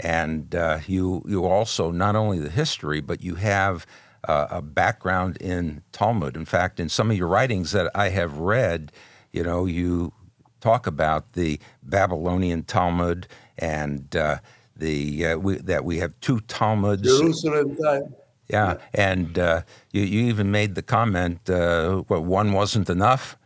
and 0.00 0.54
uh, 0.54 0.78
you 0.86 1.22
you 1.26 1.44
also 1.44 1.90
not 1.90 2.14
only 2.14 2.38
the 2.38 2.50
history, 2.50 3.00
but 3.00 3.22
you 3.22 3.34
have 3.36 3.86
uh, 4.26 4.46
a 4.50 4.62
background 4.62 5.36
in 5.38 5.82
Talmud. 5.92 6.36
In 6.36 6.44
fact, 6.44 6.78
in 6.78 6.88
some 6.88 7.10
of 7.10 7.16
your 7.16 7.28
writings 7.28 7.72
that 7.72 7.90
I 7.94 8.10
have 8.10 8.38
read, 8.38 8.92
you 9.32 9.42
know, 9.42 9.66
you 9.66 10.12
talk 10.60 10.86
about 10.86 11.32
the 11.32 11.58
Babylonian 11.82 12.62
Talmud 12.62 13.26
and 13.58 14.14
uh, 14.14 14.38
the 14.76 15.26
uh, 15.26 15.38
we, 15.38 15.56
that 15.56 15.84
we 15.84 15.98
have 15.98 16.18
two 16.20 16.40
Talmuds. 16.40 17.02
Jerusalem 17.02 17.76
time. 17.76 18.14
Yeah, 18.48 18.78
and 18.94 19.38
uh, 19.38 19.62
you, 19.92 20.02
you 20.02 20.22
even 20.28 20.50
made 20.50 20.74
the 20.74 20.80
comment, 20.80 21.50
uh, 21.50 21.98
what 22.08 22.24
one 22.24 22.52
wasn't 22.52 22.88
enough, 22.88 23.36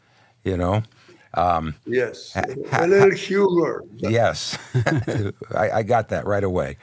you 0.44 0.56
know. 0.56 0.84
Um, 1.34 1.74
yes, 1.86 2.36
a 2.72 2.86
little 2.86 3.10
humor. 3.10 3.84
Yes, 3.96 4.58
I, 5.54 5.70
I, 5.70 5.82
got 5.82 6.10
that 6.10 6.26
right 6.26 6.44
away. 6.44 6.76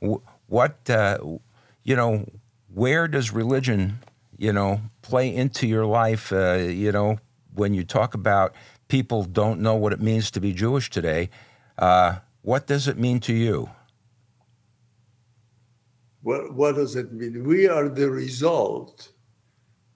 what 0.48 0.90
uh, 0.90 1.18
you 1.84 1.94
know, 1.94 2.26
where 2.72 3.06
does 3.06 3.30
religion, 3.30 4.00
you 4.36 4.52
know, 4.52 4.80
play 5.02 5.32
into 5.32 5.68
your 5.68 5.86
life? 5.86 6.32
Uh, 6.32 6.54
you 6.54 6.90
know, 6.90 7.18
when 7.54 7.72
you 7.72 7.84
talk 7.84 8.14
about 8.14 8.54
people 8.88 9.22
don't 9.22 9.60
know 9.60 9.74
what 9.76 9.92
it 9.92 10.00
means 10.00 10.30
to 10.32 10.40
be 10.40 10.52
Jewish 10.52 10.90
today, 10.90 11.30
uh, 11.78 12.16
what 12.42 12.66
does 12.66 12.88
it 12.88 12.98
mean 12.98 13.20
to 13.20 13.32
you? 13.32 13.70
What, 16.22 16.54
what 16.54 16.74
does 16.74 16.96
it 16.96 17.12
mean? 17.12 17.44
We 17.44 17.68
are 17.68 17.88
the 17.88 18.10
result 18.10 19.10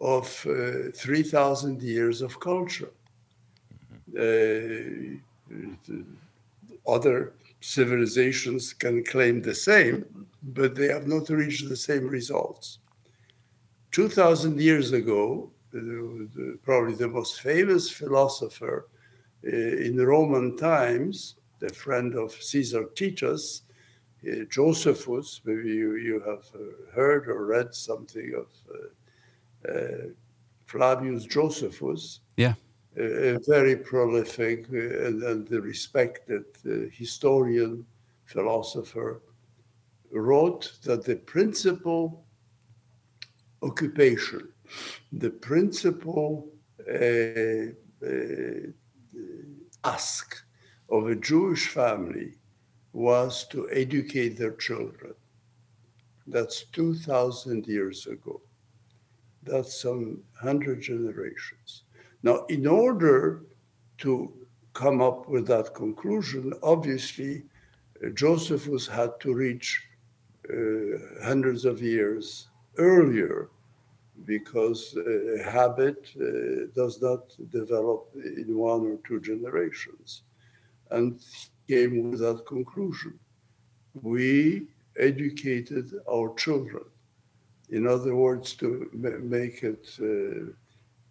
of 0.00 0.46
uh, 0.46 0.92
3,000 0.94 1.82
years 1.82 2.22
of 2.22 2.38
culture. 2.38 2.90
Uh, 4.18 5.16
other 6.86 7.32
civilizations 7.60 8.72
can 8.72 9.04
claim 9.04 9.42
the 9.42 9.54
same, 9.54 10.04
but 10.42 10.74
they 10.74 10.88
have 10.88 11.06
not 11.06 11.28
reached 11.28 11.68
the 11.68 11.76
same 11.76 12.08
results. 12.08 12.78
2,000 13.92 14.60
years 14.60 14.92
ago, 14.92 15.50
probably 16.62 16.94
the 16.94 17.08
most 17.08 17.40
famous 17.42 17.90
philosopher 17.90 18.88
uh, 19.46 19.50
in 19.50 19.96
Roman 20.04 20.56
times, 20.56 21.36
the 21.60 21.68
friend 21.68 22.14
of 22.14 22.32
Caesar 22.32 22.84
Titus, 22.96 23.62
uh, 24.26 24.44
Josephus, 24.50 25.40
maybe 25.44 25.68
you, 25.68 25.96
you 25.96 26.20
have 26.26 26.44
heard 26.92 27.28
or 27.28 27.44
read 27.46 27.74
something 27.74 28.34
of 28.34 28.48
Flavius 30.66 31.24
Josephus. 31.24 32.20
Yeah. 32.36 32.54
A, 32.98 33.38
very 33.46 33.76
prolific 33.76 34.66
uh, 34.72 35.06
and, 35.06 35.22
and 35.22 35.50
respected 35.50 36.44
uh, 36.66 36.88
historian, 36.90 37.86
philosopher, 38.24 39.22
wrote 40.10 40.72
that 40.82 41.04
the 41.04 41.16
principal 41.16 42.24
occupation, 43.62 44.48
the 45.12 45.30
principal 45.30 46.48
ask 49.84 50.44
of 50.90 51.06
a 51.08 51.14
Jewish 51.14 51.68
family 51.68 52.34
was 52.92 53.46
to 53.48 53.68
educate 53.70 54.38
their 54.38 54.54
children. 54.54 55.14
That's 56.26 56.64
2,000 56.72 57.66
years 57.66 58.06
ago. 58.06 58.40
That's 59.42 59.80
some 59.80 60.22
100 60.40 60.82
generations. 60.82 61.84
Now, 62.22 62.44
in 62.46 62.66
order 62.66 63.42
to 63.98 64.32
come 64.72 65.00
up 65.00 65.28
with 65.28 65.46
that 65.48 65.74
conclusion, 65.74 66.52
obviously, 66.62 67.44
uh, 68.04 68.10
Josephus 68.10 68.86
had 68.86 69.18
to 69.20 69.34
reach 69.34 69.84
uh, 70.48 71.24
hundreds 71.24 71.64
of 71.64 71.82
years 71.82 72.48
earlier 72.76 73.50
because 74.24 74.96
uh, 74.96 75.50
habit 75.50 76.10
uh, 76.16 76.66
does 76.74 77.00
not 77.00 77.22
develop 77.50 78.08
in 78.14 78.56
one 78.56 78.86
or 78.86 78.98
two 79.06 79.20
generations. 79.20 80.22
And 80.90 81.20
came 81.68 82.10
with 82.10 82.20
that 82.20 82.46
conclusion. 82.46 83.18
We 84.02 84.66
educated 84.98 85.92
our 86.10 86.34
children. 86.34 86.84
In 87.70 87.86
other 87.86 88.16
words, 88.16 88.54
to 88.54 88.88
make 88.92 89.62
it 89.62 89.86
uh, 90.00 90.52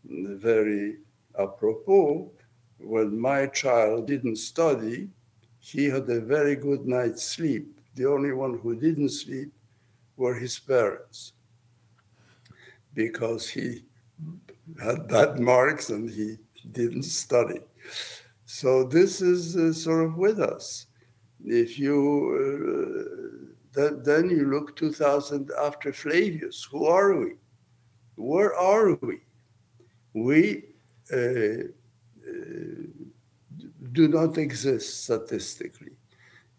very 0.09 0.97
apropos, 1.37 2.31
when 2.79 3.19
my 3.19 3.47
child 3.47 4.07
didn't 4.07 4.37
study, 4.37 5.09
he 5.59 5.85
had 5.85 6.09
a 6.09 6.21
very 6.21 6.55
good 6.55 6.87
night's 6.87 7.23
sleep. 7.23 7.79
The 7.95 8.05
only 8.05 8.31
one 8.31 8.59
who 8.59 8.75
didn't 8.75 9.09
sleep 9.09 9.51
were 10.15 10.35
his 10.35 10.57
parents 10.59 11.33
because 12.93 13.49
he 13.49 13.83
had 14.81 15.07
bad 15.07 15.39
marks 15.39 15.89
and 15.89 16.09
he 16.09 16.37
didn't 16.71 17.03
study. 17.03 17.59
So 18.45 18.83
this 18.83 19.21
is 19.21 19.55
uh, 19.55 19.73
sort 19.73 20.05
of 20.05 20.17
with 20.17 20.39
us. 20.39 20.87
If 21.43 21.77
you 21.77 21.95
uh, 22.33 23.53
then, 23.73 24.01
then 24.03 24.29
you 24.29 24.49
look 24.49 24.75
2000 24.75 25.51
after 25.61 25.93
Flavius, 25.93 26.63
who 26.63 26.85
are 26.85 27.15
we? 27.15 27.33
Where 28.15 28.55
are 28.55 28.95
we? 28.95 29.21
We 30.13 30.63
uh, 31.11 31.17
uh 31.17 32.87
do 33.91 34.07
not 34.07 34.37
exist 34.37 35.03
statistically. 35.05 35.91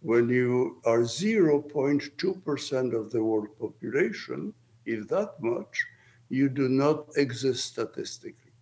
When 0.00 0.28
you 0.28 0.80
are 0.84 1.00
0.2% 1.00 2.94
of 2.94 3.10
the 3.10 3.22
world 3.22 3.48
population, 3.58 4.54
if 4.86 5.08
that 5.08 5.34
much, 5.40 5.84
you 6.28 6.48
do 6.48 6.68
not 6.68 7.06
exist 7.16 7.64
statistically. 7.66 8.52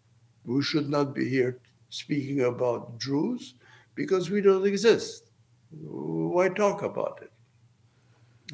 We 0.45 0.63
should 0.63 0.89
not 0.89 1.15
be 1.15 1.29
here 1.29 1.59
speaking 1.89 2.43
about 2.43 2.99
Jews 2.99 3.55
because 3.95 4.31
we 4.31 4.41
don't 4.41 4.67
exist. 4.67 5.31
Why 5.71 6.49
talk 6.49 6.83
about 6.83 7.21
it? 7.23 7.33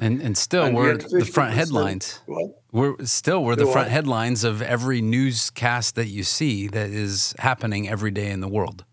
And 0.01 0.21
and 0.21 0.37
still 0.37 0.63
and 0.63 0.75
we're 0.75 0.97
the 0.97 1.25
front 1.25 1.53
headlines. 1.53 2.19
What? 2.25 2.63
We're 2.71 3.05
still 3.05 3.43
we're 3.43 3.55
the, 3.55 3.65
the 3.65 3.71
front 3.71 3.89
headlines 3.89 4.43
of 4.43 4.61
every 4.61 5.01
newscast 5.01 5.95
that 5.95 6.07
you 6.07 6.23
see 6.23 6.67
that 6.67 6.89
is 6.89 7.35
happening 7.39 7.87
every 7.87 8.09
day 8.09 8.31
in 8.31 8.41
the 8.41 8.47
world. 8.47 8.85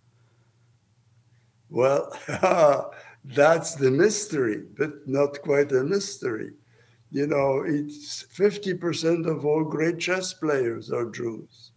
Well, 1.71 2.13
that's 3.25 3.77
the 3.77 3.91
mystery, 3.91 4.63
but 4.77 5.07
not 5.07 5.41
quite 5.41 5.73
a 5.73 5.85
mystery. 5.85 6.53
You 7.13 7.27
know, 7.27 7.63
it's 7.67 8.25
50% 8.25 9.27
of 9.27 9.45
all 9.45 9.65
great 9.65 9.99
chess 9.99 10.33
players 10.33 10.93
are 10.93 11.11
Jews. 11.11 11.73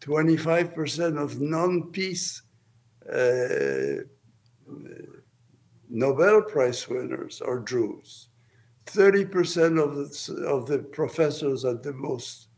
25% 0.00 1.18
of 1.18 1.40
non-peace 1.40 2.42
uh, 3.12 4.04
Nobel 5.88 6.42
Prize 6.42 6.88
winners 6.88 7.42
are 7.42 7.60
Jews. 7.60 8.29
30% 8.86 9.82
of 9.82 9.94
the, 9.94 10.46
of 10.46 10.66
the 10.66 10.78
professors 10.78 11.64
at 11.64 11.82
the 11.82 11.92
most 11.92 12.48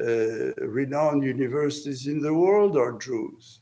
uh, 0.00 0.54
renowned 0.66 1.22
universities 1.22 2.06
in 2.06 2.20
the 2.20 2.32
world 2.32 2.76
are 2.76 2.98
Jews. 2.98 3.60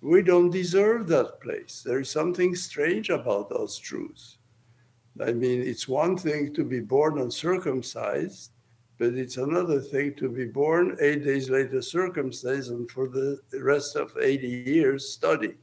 We 0.00 0.22
don't 0.22 0.50
deserve 0.50 1.08
that 1.08 1.40
place. 1.40 1.82
There 1.84 2.00
is 2.00 2.10
something 2.10 2.54
strange 2.54 3.10
about 3.10 3.50
us 3.52 3.78
Jews. 3.78 4.38
I 5.20 5.32
mean, 5.32 5.62
it's 5.62 5.88
one 5.88 6.16
thing 6.16 6.54
to 6.54 6.64
be 6.64 6.80
born 6.80 7.18
uncircumcised, 7.18 8.52
but 8.98 9.14
it's 9.14 9.36
another 9.36 9.80
thing 9.80 10.14
to 10.14 10.28
be 10.28 10.46
born 10.46 10.96
eight 11.00 11.24
days 11.24 11.50
later 11.50 11.82
circumcised 11.82 12.70
and 12.70 12.88
for 12.90 13.08
the 13.08 13.38
rest 13.60 13.96
of 13.96 14.16
80 14.20 14.64
years 14.66 15.08
study, 15.12 15.54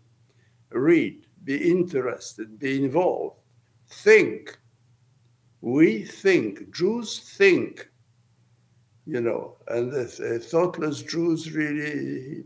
read, 0.71 1.25
be 1.43 1.71
interested, 1.71 2.59
be 2.59 2.83
involved, 2.83 3.39
think. 3.89 4.57
We 5.65 6.03
think, 6.03 6.71
Jews 6.71 7.17
think, 7.17 7.89
you 9.07 9.19
know, 9.19 9.57
and 9.67 9.91
the, 9.91 10.05
thoughtless 10.39 11.01
Jews 11.01 11.51
really, 11.53 12.43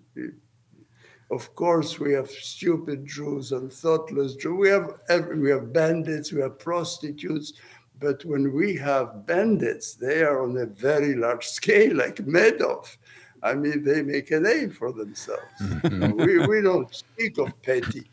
of 1.29 1.53
course, 1.53 1.99
we 1.99 2.13
have 2.13 2.31
stupid 2.31 3.05
Jews 3.05 3.51
and 3.51 3.73
thoughtless 3.73 4.35
Jews. 4.35 4.57
We 4.57 4.69
have, 4.69 4.93
we 5.35 5.49
have 5.49 5.73
bandits, 5.73 6.31
we 6.31 6.39
have 6.39 6.59
prostitutes, 6.59 7.51
but 7.99 8.23
when 8.23 8.53
we 8.53 8.77
have 8.77 9.25
bandits, 9.25 9.95
they 9.95 10.21
are 10.21 10.41
on 10.41 10.55
a 10.55 10.67
very 10.67 11.13
large 11.13 11.45
scale, 11.59 11.97
like 11.97 12.15
Madoff. 12.25 12.95
I 13.43 13.53
mean, 13.53 13.83
they 13.83 14.01
make 14.01 14.31
a 14.31 14.39
name 14.39 14.71
for 14.71 14.93
themselves. 14.93 15.43
Mm-hmm. 15.61 16.13
we, 16.25 16.47
we 16.47 16.61
don't 16.61 16.95
speak 16.95 17.37
of 17.37 17.61
petty, 17.63 18.09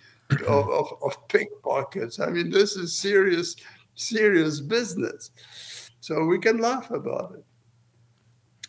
of, 0.48 0.68
of, 0.68 0.94
of 1.00 1.28
pickpockets. 1.28 2.18
I 2.18 2.26
mean, 2.26 2.50
this 2.50 2.74
is 2.74 2.92
serious, 2.92 3.54
serious 3.96 4.60
business. 4.60 5.30
So 6.00 6.24
we 6.24 6.38
can 6.38 6.58
laugh 6.58 6.90
about 6.90 7.34
it. 7.36 7.44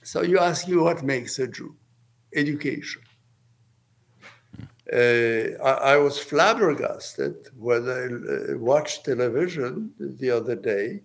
So 0.02 0.22
you 0.24 0.40
ask 0.40 0.68
me 0.68 0.78
what 0.78 1.04
makes 1.04 1.38
a 1.38 1.48
Jew? 1.48 1.76
Education. 2.34 3.02
Uh, 4.92 5.60
I, 5.64 5.94
I, 5.94 5.98
was 5.98 6.18
flabbergasted 6.18 7.50
when 7.58 7.90
I 7.90 8.54
uh, 8.54 8.58
watched 8.58 9.04
television 9.04 9.92
the 10.00 10.32
other 10.32 10.56
day 10.56 11.02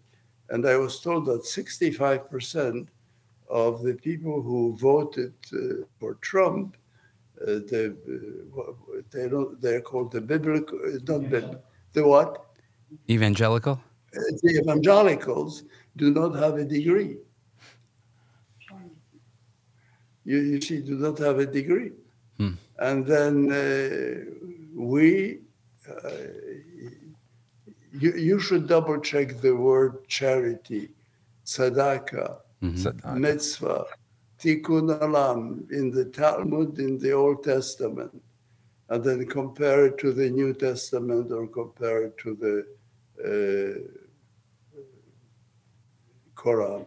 and 0.51 0.65
I 0.69 0.77
was 0.77 1.01
told 1.01 1.27
that 1.27 1.43
65% 1.43 2.87
of 3.51 3.83
the 3.83 3.95
people 3.95 4.41
who 4.41 4.77
voted 4.77 5.35
uh, 5.53 5.85
for 5.99 6.15
Trump 6.21 6.77
the 7.45 7.97
uh, 8.57 9.01
they 9.11 9.29
don't 9.29 9.61
they're 9.61 9.81
called 9.81 10.13
the 10.13 10.21
biblical 10.21 10.79
not 11.09 11.29
the, 11.29 11.61
the 11.93 12.07
what 12.07 12.47
Evangelical? 13.09 13.81
The 14.13 14.61
evangelicals 14.63 15.65
do 15.97 16.11
not 16.11 16.35
have 16.35 16.55
a 16.55 16.65
degree. 16.65 17.17
You, 20.25 20.39
you 20.39 20.61
see, 20.61 20.81
do 20.81 20.97
not 20.97 21.19
have 21.19 21.39
a 21.39 21.47
degree. 21.47 21.93
Hmm. 22.37 22.53
And 22.79 23.07
then 23.07 23.53
uh, 23.53 24.25
we, 24.75 25.41
uh, 25.89 26.11
you, 27.93 28.13
you 28.13 28.39
should 28.39 28.69
double 28.69 29.01
check 29.01 29.41
the 29.41 29.55
word 29.55 30.07
charity, 30.09 30.91
tzedakah, 31.45 32.37
So, 32.77 32.93
uh, 33.03 33.15
mitzvah, 33.17 33.85
tikkun 34.39 35.01
olam 35.01 35.71
in 35.73 35.91
the 35.91 36.05
Talmud 36.05 36.79
in 36.79 36.99
the 36.99 37.13
Old 37.13 37.43
Testament, 37.43 38.23
and 38.89 39.03
then 39.03 39.27
compare 39.27 39.87
it 39.87 39.99
to 39.99 40.13
the 40.13 40.31
New 40.31 40.55
Testament 40.55 41.33
or 41.33 41.49
compare 41.49 42.05
it 42.05 42.19
to 42.19 42.37
the 42.37 42.65
uh, 43.25 44.02
Quran. 46.43 46.87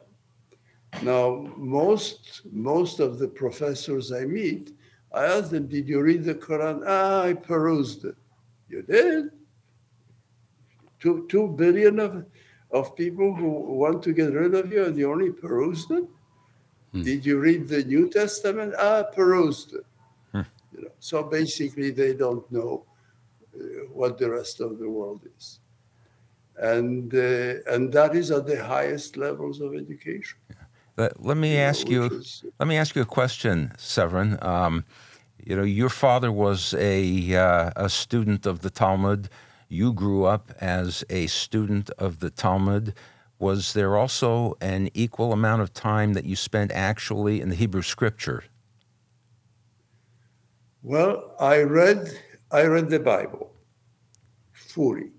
Now, 1.02 1.52
most 1.58 2.42
most 2.52 3.00
of 3.00 3.20
the 3.20 3.28
professors 3.28 4.12
I 4.12 4.26
meet, 4.26 4.72
I 5.14 5.26
ask 5.26 5.50
them, 5.50 5.68
"Did 5.68 5.88
you 5.88 6.02
read 6.02 6.24
the 6.24 6.36
Quran?" 6.36 6.84
Ah, 6.86 7.24
I 7.24 7.34
perused 7.34 8.06
it. 8.06 8.16
You 8.70 8.82
did. 8.82 9.32
Two 11.00 11.26
two 11.28 11.48
billion 11.50 12.00
of 12.00 12.26
of 12.72 12.96
people 12.96 13.34
who 13.36 13.50
want 13.84 14.04
to 14.04 14.12
get 14.14 14.34
rid 14.34 14.54
of 14.56 14.72
you, 14.72 14.86
and 14.86 14.98
you 14.98 15.12
only 15.12 15.32
perused 15.32 15.92
it. 15.92 16.06
Did 17.04 17.26
you 17.26 17.40
read 17.40 17.68
the 17.68 17.84
New 17.84 18.10
Testament? 18.10 18.74
Ah, 18.80 19.04
perused 19.04 19.74
it. 19.76 19.86
You 20.72 20.82
know, 20.84 20.92
so 21.00 21.24
basically, 21.24 21.92
they 21.92 22.14
don't 22.14 22.50
know 22.52 22.86
uh, 23.54 23.88
what 23.92 24.18
the 24.18 24.30
rest 24.30 24.60
of 24.60 24.80
the 24.80 24.90
world 24.90 25.22
is, 25.38 25.60
and 26.60 27.14
uh, 27.14 27.56
and 27.74 27.92
that 27.94 28.16
is 28.16 28.32
at 28.32 28.46
the 28.46 28.64
highest 28.64 29.18
levels 29.18 29.62
of 29.62 29.74
education. 29.76 30.38
let, 30.98 31.24
let 31.24 31.38
me 31.38 31.52
you 31.52 31.58
know, 31.58 31.64
ask 31.64 31.90
you. 31.90 32.04
is- 32.06 32.44
Let 32.60 32.68
me 32.68 32.78
ask 32.78 32.96
you 32.96 33.02
a 33.02 33.06
question, 33.06 33.72
Severyn. 33.78 34.44
Um, 34.44 34.86
you 35.44 35.56
know, 35.56 35.64
your 35.64 35.90
father 35.90 36.32
was 36.32 36.74
a 36.78 37.36
uh, 37.36 37.72
a 37.76 37.90
student 37.90 38.46
of 38.46 38.60
the 38.62 38.70
Talmud. 38.70 39.30
You 39.68 39.94
grew 39.94 40.26
up 40.26 40.52
as 40.62 41.04
a 41.10 41.28
student 41.28 41.90
of 41.98 42.20
the 42.20 42.30
Talmud. 42.30 42.94
Was 43.38 43.74
there 43.74 43.98
also 43.98 44.56
an 44.62 44.90
equal 44.94 45.34
amount 45.34 45.62
of 45.62 45.74
time 45.74 46.14
that 46.14 46.24
you 46.24 46.36
spent 46.38 46.72
actually 46.72 47.42
in 47.42 47.50
the 47.50 47.56
Hebrew 47.56 47.82
Scripture? 47.82 48.46
Well, 50.84 51.36
I 51.40 51.62
read 51.64 52.08
I 52.52 52.64
read 52.66 52.90
the 52.90 53.00
Bible 53.00 53.52
fully. 54.54 55.12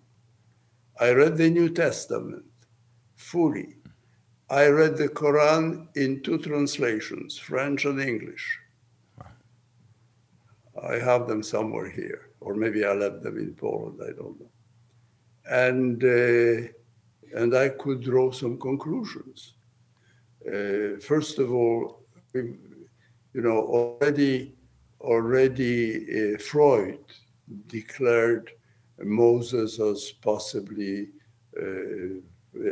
I 0.99 1.11
read 1.11 1.37
the 1.37 1.51
New 1.51 1.69
Testament 1.69 2.45
fully. 3.17 3.77
I 4.49 4.69
read 4.69 4.97
the 4.97 5.09
Quran 5.09 5.89
in 5.97 6.23
two 6.23 6.39
translations, 6.39 7.37
French 7.39 7.85
and 7.85 8.01
English. 8.01 8.59
I 10.83 10.95
have 10.97 11.27
them 11.27 11.43
somewhere 11.43 11.91
here, 11.91 12.31
or 12.41 12.55
maybe 12.55 12.85
I 12.85 12.93
left 12.93 13.23
them 13.23 13.39
in 13.39 13.55
Poland. 13.55 14.01
I 14.03 14.13
don't 14.13 14.39
know. 14.41 14.51
And 15.51 16.03
uh, 16.05 16.69
and 17.35 17.55
I 17.55 17.71
could 17.71 18.03
draw 18.03 18.31
some 18.31 18.59
conclusions. 18.59 19.55
Uh, 20.47 20.99
first 21.01 21.39
of 21.39 21.53
all, 21.53 22.03
you 22.35 23.43
know, 23.43 23.59
already 23.59 24.55
already 25.01 26.35
uh, 26.35 26.39
Freud 26.39 27.01
declared 27.67 28.51
Moses 28.99 29.79
as 29.81 30.13
possibly 30.23 31.09
uh, 31.59 32.21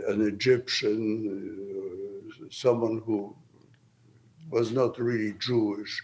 an 0.09 0.27
Egyptian, 0.27 1.03
uh, 2.41 2.45
someone 2.51 3.03
who 3.05 3.35
was 4.51 4.73
not 4.73 4.99
really 4.99 5.35
Jewish, 5.39 6.03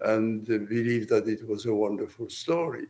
and 0.00 0.44
believed 0.44 1.08
that 1.10 1.28
it 1.28 1.46
was 1.46 1.66
a 1.66 1.74
wonderful 1.74 2.28
story. 2.28 2.86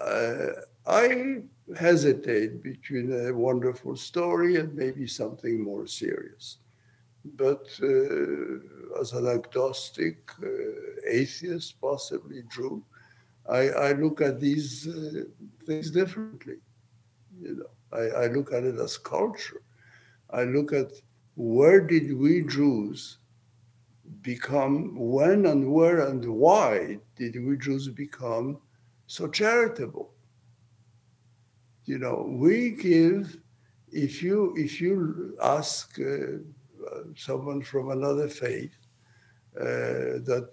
Uh, 0.00 0.48
I 0.86 1.42
hesitate 1.76 2.62
between 2.62 3.12
a 3.12 3.34
wonderful 3.34 3.96
story 3.96 4.56
and 4.56 4.74
maybe 4.74 5.06
something 5.06 5.62
more 5.62 5.86
serious. 5.86 6.58
But 7.24 7.66
uh, 7.82 9.00
as 9.00 9.12
an 9.12 9.26
agnostic, 9.26 10.30
uh, 10.42 10.46
atheist, 11.06 11.80
possibly 11.80 12.42
Jew, 12.50 12.82
I, 13.48 13.68
I 13.68 13.92
look 13.92 14.20
at 14.20 14.40
these 14.40 14.86
uh, 14.86 15.24
things 15.66 15.90
differently. 15.90 16.56
You 17.40 17.56
know, 17.56 17.98
I, 17.98 18.24
I 18.24 18.26
look 18.26 18.52
at 18.52 18.64
it 18.64 18.78
as 18.78 18.98
culture. 18.98 19.62
I 20.30 20.44
look 20.44 20.72
at 20.72 20.92
where 21.36 21.80
did 21.80 22.16
we 22.16 22.42
Jews 22.42 23.18
become, 24.22 24.94
when 24.98 25.46
and 25.46 25.72
where 25.72 26.08
and 26.08 26.24
why 26.26 26.98
did 27.16 27.42
we 27.44 27.56
Jews 27.56 27.88
become 27.88 28.58
so 29.06 29.28
charitable? 29.28 30.12
You 31.84 31.98
know, 31.98 32.26
we 32.28 32.70
give. 32.70 33.38
If 33.90 34.22
you 34.22 34.52
if 34.58 34.82
you 34.82 35.34
ask 35.42 35.98
uh, 35.98 36.38
someone 37.16 37.62
from 37.62 37.90
another 37.90 38.28
faith 38.28 38.76
uh, 39.58 40.20
that 40.28 40.50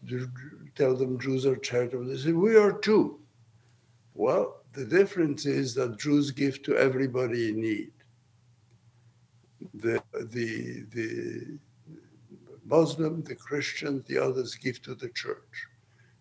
tell 0.76 0.96
them 0.96 1.20
Jews 1.20 1.46
are 1.46 1.56
charitable, 1.56 2.06
they 2.06 2.18
say 2.18 2.32
we 2.32 2.56
are 2.56 2.74
too. 2.74 3.20
Well, 4.14 4.62
the 4.74 4.86
difference 4.86 5.46
is 5.46 5.74
that 5.76 6.00
Jews 6.00 6.32
give 6.32 6.62
to 6.64 6.78
everybody 6.78 7.50
in 7.50 7.62
need. 7.62 7.92
The 9.74 10.02
the 10.14 10.86
the 10.92 11.60
Muslim, 12.66 13.22
the 13.24 13.36
Christian, 13.36 14.04
the 14.08 14.18
others 14.18 14.56
give 14.56 14.82
to 14.84 14.96
the 14.96 15.10
church. 15.10 15.68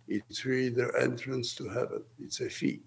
It's 0.08 0.44
really 0.44 0.68
their 0.68 0.96
entrance 0.96 1.54
to 1.56 1.68
heaven. 1.68 2.02
It's 2.20 2.40
a 2.40 2.50
fee. 2.50 2.82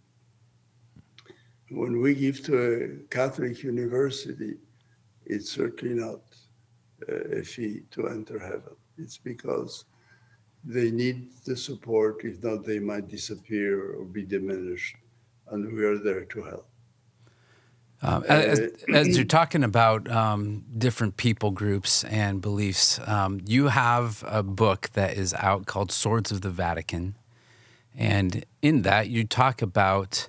When 1.69 1.99
we 2.01 2.13
give 2.15 2.43
to 2.45 2.55
a 2.57 3.13
Catholic 3.13 3.61
university, 3.63 4.57
it's 5.25 5.51
certainly 5.51 5.95
not 5.95 6.21
uh, 7.09 7.39
a 7.39 7.43
fee 7.43 7.83
to 7.91 8.07
enter 8.07 8.39
heaven. 8.39 8.75
It's 8.97 9.17
because 9.17 9.85
they 10.63 10.91
need 10.91 11.29
the 11.45 11.55
support. 11.55 12.23
If 12.23 12.43
not, 12.43 12.65
they 12.65 12.79
might 12.79 13.07
disappear 13.07 13.93
or 13.93 14.05
be 14.05 14.23
diminished, 14.23 14.95
and 15.49 15.73
we 15.73 15.83
are 15.85 15.97
there 15.97 16.25
to 16.25 16.43
help. 16.43 16.67
Um, 18.03 18.23
as, 18.27 18.59
as 18.93 19.15
you're 19.15 19.25
talking 19.25 19.63
about 19.63 20.09
um, 20.09 20.63
different 20.77 21.17
people 21.17 21.49
groups 21.49 22.03
and 22.03 22.39
beliefs, 22.41 22.99
um, 23.07 23.41
you 23.45 23.69
have 23.69 24.23
a 24.27 24.43
book 24.43 24.91
that 24.93 25.17
is 25.17 25.33
out 25.33 25.65
called 25.65 25.91
Swords 25.91 26.31
of 26.31 26.41
the 26.41 26.51
Vatican. 26.51 27.15
And 27.95 28.45
in 28.61 28.83
that, 28.83 29.09
you 29.09 29.23
talk 29.23 29.63
about 29.63 30.27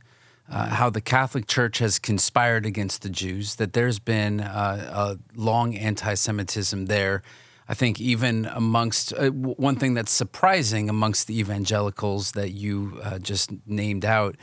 uh, 0.50 0.68
how 0.68 0.88
the 0.88 1.02
Catholic 1.02 1.46
Church 1.46 1.78
has 1.78 1.98
conspired 1.98 2.64
against 2.64 3.02
the 3.02 3.10
Jews, 3.10 3.56
that 3.56 3.74
there's 3.74 3.98
been 3.98 4.40
uh, 4.40 5.18
a 5.18 5.38
long 5.38 5.76
anti 5.76 6.14
Semitism 6.14 6.86
there. 6.86 7.22
I 7.68 7.74
think 7.74 8.00
even 8.00 8.46
amongst 8.46 9.12
uh, 9.12 9.30
one 9.30 9.76
thing 9.76 9.94
that's 9.94 10.10
surprising 10.10 10.88
amongst 10.88 11.26
the 11.26 11.38
evangelicals 11.38 12.32
that 12.32 12.52
you 12.52 12.98
uh, 13.02 13.18
just 13.18 13.50
named 13.66 14.04
out 14.04 14.36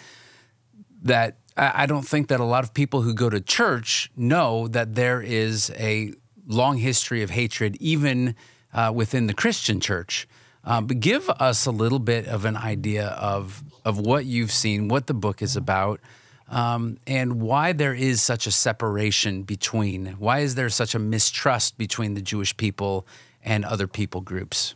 that 1.01 1.37
I 1.57 1.83
I 1.83 1.85
don't 1.85 2.07
think 2.07 2.27
that 2.27 2.39
a 2.39 2.45
lot 2.45 2.63
of 2.63 2.73
people 2.73 3.01
who 3.01 3.13
go 3.13 3.29
to 3.29 3.41
church 3.41 4.11
know 4.15 4.67
that 4.67 4.95
there 4.95 5.21
is 5.21 5.71
a 5.71 6.13
long 6.47 6.77
history 6.77 7.23
of 7.23 7.31
hatred, 7.31 7.75
even 7.79 8.35
uh, 8.73 8.91
within 8.93 9.27
the 9.27 9.33
Christian 9.33 9.79
church. 9.79 10.27
Uh, 10.63 10.81
but 10.81 10.99
give 10.99 11.29
us 11.29 11.65
a 11.65 11.71
little 11.71 11.99
bit 11.99 12.27
of 12.27 12.45
an 12.45 12.57
idea 12.57 13.07
of 13.07 13.63
of 13.83 13.99
what 13.99 14.25
you've 14.25 14.51
seen, 14.51 14.87
what 14.87 15.07
the 15.07 15.13
book 15.13 15.41
is 15.41 15.55
about, 15.55 15.99
um, 16.49 16.97
and 17.07 17.41
why 17.41 17.73
there 17.73 17.93
is 17.93 18.21
such 18.21 18.45
a 18.47 18.51
separation 18.51 19.43
between. 19.43 20.15
Why 20.19 20.39
is 20.39 20.55
there 20.55 20.69
such 20.69 20.93
a 20.95 20.99
mistrust 20.99 21.77
between 21.77 22.13
the 22.13 22.21
Jewish 22.21 22.55
people 22.55 23.07
and 23.43 23.65
other 23.65 23.87
people 23.87 24.21
groups? 24.21 24.75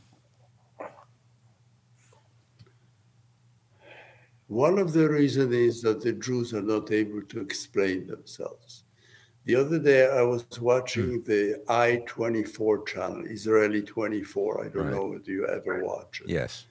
One 4.48 4.80
of 4.80 4.94
the 4.94 5.08
reasons 5.08 5.54
is 5.54 5.82
that 5.84 6.02
the 6.02 6.14
Jews 6.14 6.54
are 6.56 6.62
not 6.62 6.92
able 6.92 7.22
to 7.22 7.40
explain 7.40 8.08
themselves. 8.08 8.84
The 9.46 9.56
other 9.56 9.80
day, 9.80 10.08
I 10.10 10.22
was 10.24 10.46
watching 10.60 11.22
the 11.22 11.62
I 11.70 12.02
24 12.08 12.84
channel, 12.86 13.24
Israeli 13.26 13.82
24. 13.84 14.66
I 14.66 14.70
don't 14.70 14.86
Right. 14.86 14.92
know 14.94 15.14
if 15.14 15.28
you 15.28 15.48
ever 15.48 15.84
watch 15.84 16.22
it. 16.22 16.30
Yes. 16.30 16.66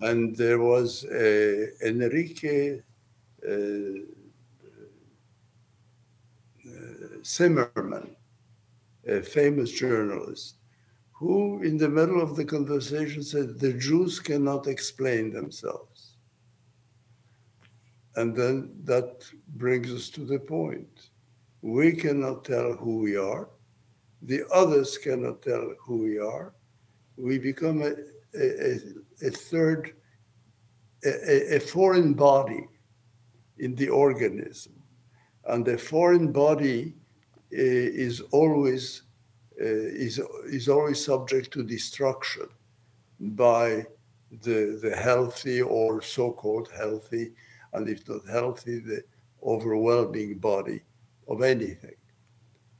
And 0.00 0.36
there 0.36 0.60
was 0.60 1.04
uh, 1.04 1.66
Henrique 1.84 2.82
uh, 3.48 3.52
Cymerman, 7.22 8.16
a 9.06 9.22
famous 9.22 9.70
journalist, 9.70 10.56
who, 11.12 11.62
in 11.62 11.78
the 11.78 11.88
middle 11.88 12.20
of 12.20 12.36
the 12.36 12.44
conversation, 12.44 13.22
said 13.22 13.58
the 13.58 13.72
Jews 13.72 14.20
cannot 14.20 14.66
explain 14.66 15.32
themselves. 15.32 16.16
And 18.16 18.34
then 18.34 18.74
that 18.84 19.24
brings 19.56 19.92
us 19.92 20.10
to 20.10 20.24
the 20.24 20.38
point. 20.38 21.10
We 21.62 21.92
cannot 21.92 22.44
tell 22.44 22.72
who 22.74 22.98
we 22.98 23.16
are. 23.16 23.48
The 24.22 24.44
others 24.52 24.98
cannot 24.98 25.42
tell 25.42 25.74
who 25.80 25.98
we 25.98 26.18
are. 26.18 26.54
We 27.16 27.38
become 27.38 27.82
a, 27.82 27.92
a, 28.38 28.80
a 29.22 29.30
third, 29.30 29.94
a, 31.04 31.56
a 31.56 31.60
foreign 31.60 32.14
body 32.14 32.66
in 33.58 33.74
the 33.74 33.88
organism. 33.88 34.75
And 35.48 35.64
the 35.64 35.78
foreign 35.78 36.32
body 36.32 36.94
uh, 37.52 37.56
is 38.06 38.20
always 38.32 39.02
uh, 39.58 39.64
is, 39.64 40.20
is 40.46 40.68
always 40.68 41.02
subject 41.02 41.50
to 41.52 41.62
destruction 41.62 42.46
by 43.20 43.86
the, 44.42 44.78
the 44.82 44.94
healthy 44.94 45.62
or 45.62 46.02
so-called 46.02 46.68
healthy, 46.76 47.32
and 47.72 47.88
if 47.88 48.06
not 48.06 48.28
healthy, 48.28 48.80
the 48.80 49.02
overwhelming 49.42 50.38
body 50.38 50.82
of 51.28 51.42
anything. 51.42 51.94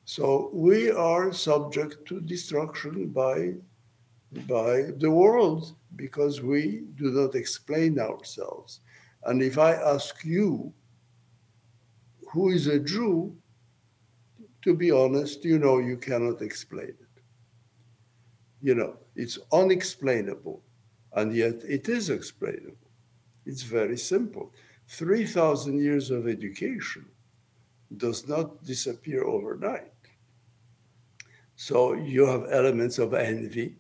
So 0.05 0.51
we 0.53 0.91
are 0.91 1.33
subject 1.33 2.05
to 2.09 2.21
destruction 2.21 3.09
by, 3.09 3.55
by 4.47 4.91
the 4.99 5.11
world 5.11 5.75
because 5.97 6.43
we 6.43 6.83
do 6.97 7.11
not 7.11 7.35
explain 7.35 7.99
ourselves. 7.99 8.81
And 9.25 9.43
if 9.43 9.59
I 9.59 9.73
ask 9.73 10.25
you, 10.25 10.73
who 12.37 12.51
is 12.51 12.67
a 12.67 12.79
Jew, 12.79 13.35
to 14.61 14.75
be 14.75 14.91
honest, 14.91 15.43
you 15.43 15.59
know 15.59 15.79
you 15.79 15.97
cannot 15.97 16.43
explain 16.43 16.91
it. 17.07 17.23
You 18.61 18.75
know, 18.75 18.97
it's 19.15 19.39
unexplainable, 19.53 20.61
and 21.15 21.35
yet 21.35 21.55
it 21.67 21.89
is 21.89 22.11
explainable. 22.11 22.91
It's 23.47 23.63
very 23.63 23.97
simple. 23.97 24.53
3,000 24.89 25.79
years 25.79 26.11
of 26.11 26.29
education 26.29 27.07
does 27.97 28.29
not 28.29 28.63
disappear 28.65 29.25
overnight. 29.25 29.95
So 31.55 31.95
you 31.95 32.27
have 32.27 32.53
elements 32.53 32.99
of 32.99 33.15
envy, 33.15 33.77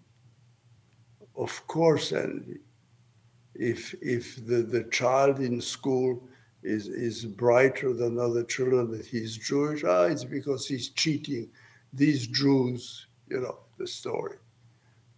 of 1.36 1.66
course, 1.66 2.10
envy. 2.12 2.60
If, 3.54 3.94
if 4.00 4.46
the, 4.46 4.62
the 4.62 4.84
child 4.84 5.40
in 5.40 5.60
school 5.60 6.26
is, 6.66 6.88
is 6.88 7.24
brighter 7.24 7.92
than 7.92 8.18
other 8.18 8.42
children, 8.42 8.90
that 8.90 9.06
he's 9.06 9.36
Jewish, 9.36 9.84
ah, 9.84 10.04
it's 10.04 10.24
because 10.24 10.66
he's 10.66 10.88
cheating 10.90 11.48
these 11.92 12.26
Jews, 12.26 13.06
you 13.28 13.40
know, 13.40 13.58
the 13.78 13.86
story. 13.86 14.36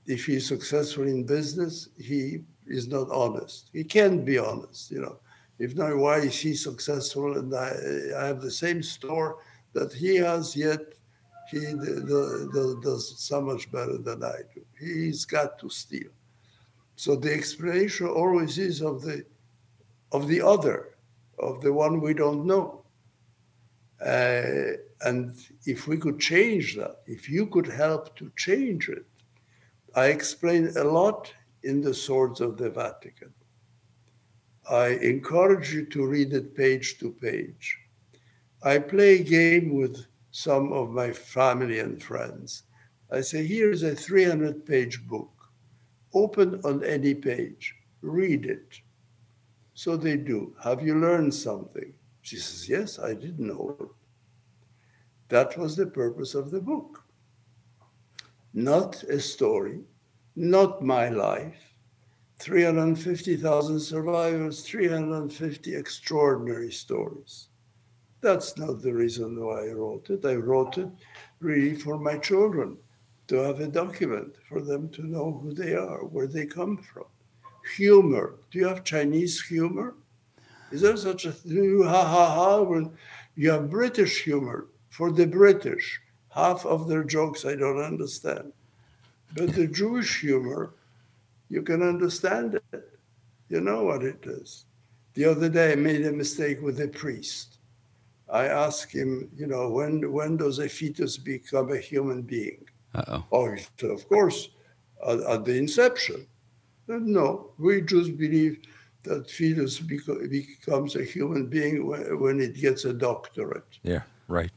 If 0.06 0.26
he's 0.26 0.46
successful 0.46 1.04
in 1.04 1.24
business, 1.24 1.88
he 1.98 2.40
is 2.66 2.86
not 2.86 3.10
honest. 3.10 3.70
He 3.72 3.82
can't 3.82 4.24
be 4.24 4.38
honest, 4.38 4.90
you 4.90 5.00
know. 5.00 5.18
If 5.58 5.74
not, 5.74 5.96
why 5.96 6.18
is 6.18 6.38
he 6.38 6.54
successful 6.54 7.38
and 7.38 7.52
I, 7.54 7.72
I 8.16 8.26
have 8.26 8.40
the 8.40 8.50
same 8.50 8.82
store 8.82 9.38
that 9.72 9.92
he 9.92 10.16
has, 10.16 10.54
yet 10.54 10.80
he 11.50 11.58
the, 11.58 12.48
the, 12.52 12.80
does 12.82 13.18
so 13.18 13.40
much 13.40 13.72
better 13.72 13.96
than 13.98 14.22
I 14.22 14.40
do. 14.54 14.62
He's 14.78 15.24
got 15.24 15.58
to 15.60 15.70
steal. 15.70 16.10
So 16.96 17.16
the 17.16 17.32
explanation 17.32 18.06
always 18.06 18.58
is 18.58 18.82
of 18.82 19.02
the 19.02 19.24
of 20.12 20.26
the 20.28 20.40
other, 20.40 20.90
of 21.40 21.60
the 21.62 21.72
one 21.72 22.00
we 22.00 22.14
don't 22.14 22.46
know. 22.46 22.84
Uh, 24.04 24.76
and 25.02 25.34
if 25.64 25.86
we 25.86 25.96
could 25.96 26.18
change 26.20 26.76
that, 26.76 26.98
if 27.06 27.28
you 27.28 27.46
could 27.46 27.66
help 27.66 28.16
to 28.16 28.30
change 28.36 28.88
it, 28.88 29.04
I 29.94 30.06
explain 30.06 30.72
a 30.76 30.84
lot 30.84 31.32
in 31.62 31.80
the 31.80 31.94
Swords 31.94 32.40
of 32.40 32.56
the 32.56 32.70
Vatican. 32.70 33.32
I 34.70 34.88
encourage 35.02 35.72
you 35.72 35.86
to 35.86 36.06
read 36.06 36.32
it 36.32 36.54
page 36.54 36.98
to 36.98 37.10
page. 37.12 37.78
I 38.62 38.78
play 38.78 39.20
a 39.20 39.24
game 39.24 39.74
with 39.74 40.04
some 40.30 40.72
of 40.72 40.90
my 40.90 41.10
family 41.12 41.78
and 41.78 42.02
friends. 42.02 42.64
I 43.10 43.22
say, 43.22 43.46
here's 43.46 43.82
a 43.82 43.94
300 43.94 44.66
page 44.66 45.06
book. 45.06 45.30
Open 46.12 46.60
on 46.64 46.84
any 46.84 47.14
page, 47.14 47.74
read 48.02 48.46
it 48.46 48.80
so 49.78 49.96
they 49.96 50.16
do. 50.16 50.52
Have 50.64 50.82
you 50.82 50.96
learned 50.98 51.32
something? 51.32 51.92
She 52.22 52.34
says, 52.34 52.68
Yes, 52.68 52.98
I 52.98 53.14
didn't 53.14 53.46
know. 53.46 53.92
That 55.28 55.56
was 55.56 55.76
the 55.76 55.86
purpose 55.86 56.34
of 56.34 56.50
the 56.50 56.60
book. 56.60 57.04
Not 58.52 59.04
a 59.04 59.20
story, 59.20 59.82
not 60.34 60.82
my 60.82 61.10
life. 61.10 61.74
350,000 62.40 63.78
survivors, 63.78 64.62
350 64.62 65.76
extraordinary 65.76 66.72
stories. 66.72 67.46
That's 68.20 68.58
not 68.58 68.82
the 68.82 68.92
reason 68.92 69.40
why 69.40 69.68
I 69.68 69.72
wrote 69.74 70.10
it. 70.10 70.24
I 70.24 70.34
wrote 70.34 70.76
it 70.78 70.88
really 71.38 71.76
for 71.76 72.00
my 72.00 72.18
children 72.18 72.78
to 73.28 73.36
have 73.36 73.60
a 73.60 73.68
document 73.68 74.38
for 74.48 74.60
them 74.60 74.88
to 74.88 75.06
know 75.06 75.38
who 75.40 75.54
they 75.54 75.74
are, 75.74 76.04
where 76.04 76.26
they 76.26 76.46
come 76.46 76.78
from 76.78 77.04
humor. 77.76 78.34
Do 78.50 78.58
you 78.58 78.66
have 78.66 78.84
Chinese 78.84 79.40
humor? 79.40 79.94
Is 80.70 80.80
there 80.80 80.96
such 80.96 81.24
a 81.24 81.32
thing? 81.32 81.82
Ha 81.84 82.04
ha 82.04 82.34
ha. 82.34 82.62
When 82.62 82.92
you 83.36 83.50
have 83.50 83.70
British 83.70 84.24
humor 84.24 84.68
for 84.90 85.10
the 85.10 85.26
British, 85.26 86.00
half 86.30 86.66
of 86.66 86.88
their 86.88 87.04
jokes 87.04 87.44
I 87.44 87.54
don't 87.54 87.80
understand. 87.80 88.52
But 89.34 89.54
the 89.54 89.66
Jewish 89.66 90.20
humor, 90.20 90.74
you 91.48 91.62
can 91.62 91.82
understand 91.82 92.60
it. 92.72 92.98
You 93.48 93.60
know 93.60 93.84
what 93.84 94.02
it 94.02 94.24
is. 94.24 94.66
The 95.14 95.24
other 95.24 95.48
day 95.48 95.72
I 95.72 95.76
made 95.76 96.04
a 96.04 96.12
mistake 96.12 96.60
with 96.60 96.80
a 96.80 96.88
priest. 96.88 97.58
I 98.30 98.44
asked 98.44 98.92
him, 98.92 99.30
you 99.34 99.46
know, 99.46 99.70
when 99.70 100.12
when 100.12 100.36
does 100.36 100.58
a 100.58 100.68
fetus 100.68 101.16
become 101.16 101.72
a 101.72 101.78
human 101.78 102.22
being? 102.22 102.66
Uh-oh. 102.94 103.24
Oh, 103.32 103.56
of 103.88 104.08
course, 104.08 104.50
at, 105.06 105.20
at 105.20 105.44
the 105.44 105.56
inception. 105.56 106.26
No, 106.88 107.50
we 107.58 107.82
just 107.82 108.16
believe 108.16 108.66
that 109.04 109.30
fetus 109.30 109.78
beco- 109.80 110.28
becomes 110.30 110.96
a 110.96 111.04
human 111.04 111.46
being 111.46 111.86
when, 111.86 112.18
when, 112.20 112.40
it 112.40 112.54
gets 112.54 112.84
a 112.84 112.92
doctorate. 112.92 113.78
Yeah, 113.82 114.02
right. 114.26 114.50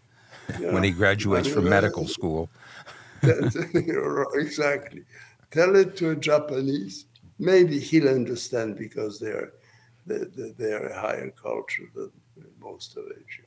Yeah. 0.60 0.74
when 0.74 0.84
he 0.84 0.92
graduates 0.92 1.48
from 1.48 1.68
uh, 1.68 1.70
medical 1.70 2.08
school. 2.08 2.50
exactly. 3.24 5.04
Tell 5.52 5.76
it 5.76 5.96
to 5.98 6.12
a 6.12 6.16
Japanese. 6.16 7.06
Maybe 7.38 7.80
he'll 7.80 8.10
understand 8.10 8.78
because 8.78 9.20
they're 9.20 9.54
they're 10.06 10.88
a 10.88 11.00
higher 11.00 11.30
culture 11.32 11.84
than 11.94 12.12
most 12.60 12.98
of 12.98 13.04
Asia. 13.06 13.44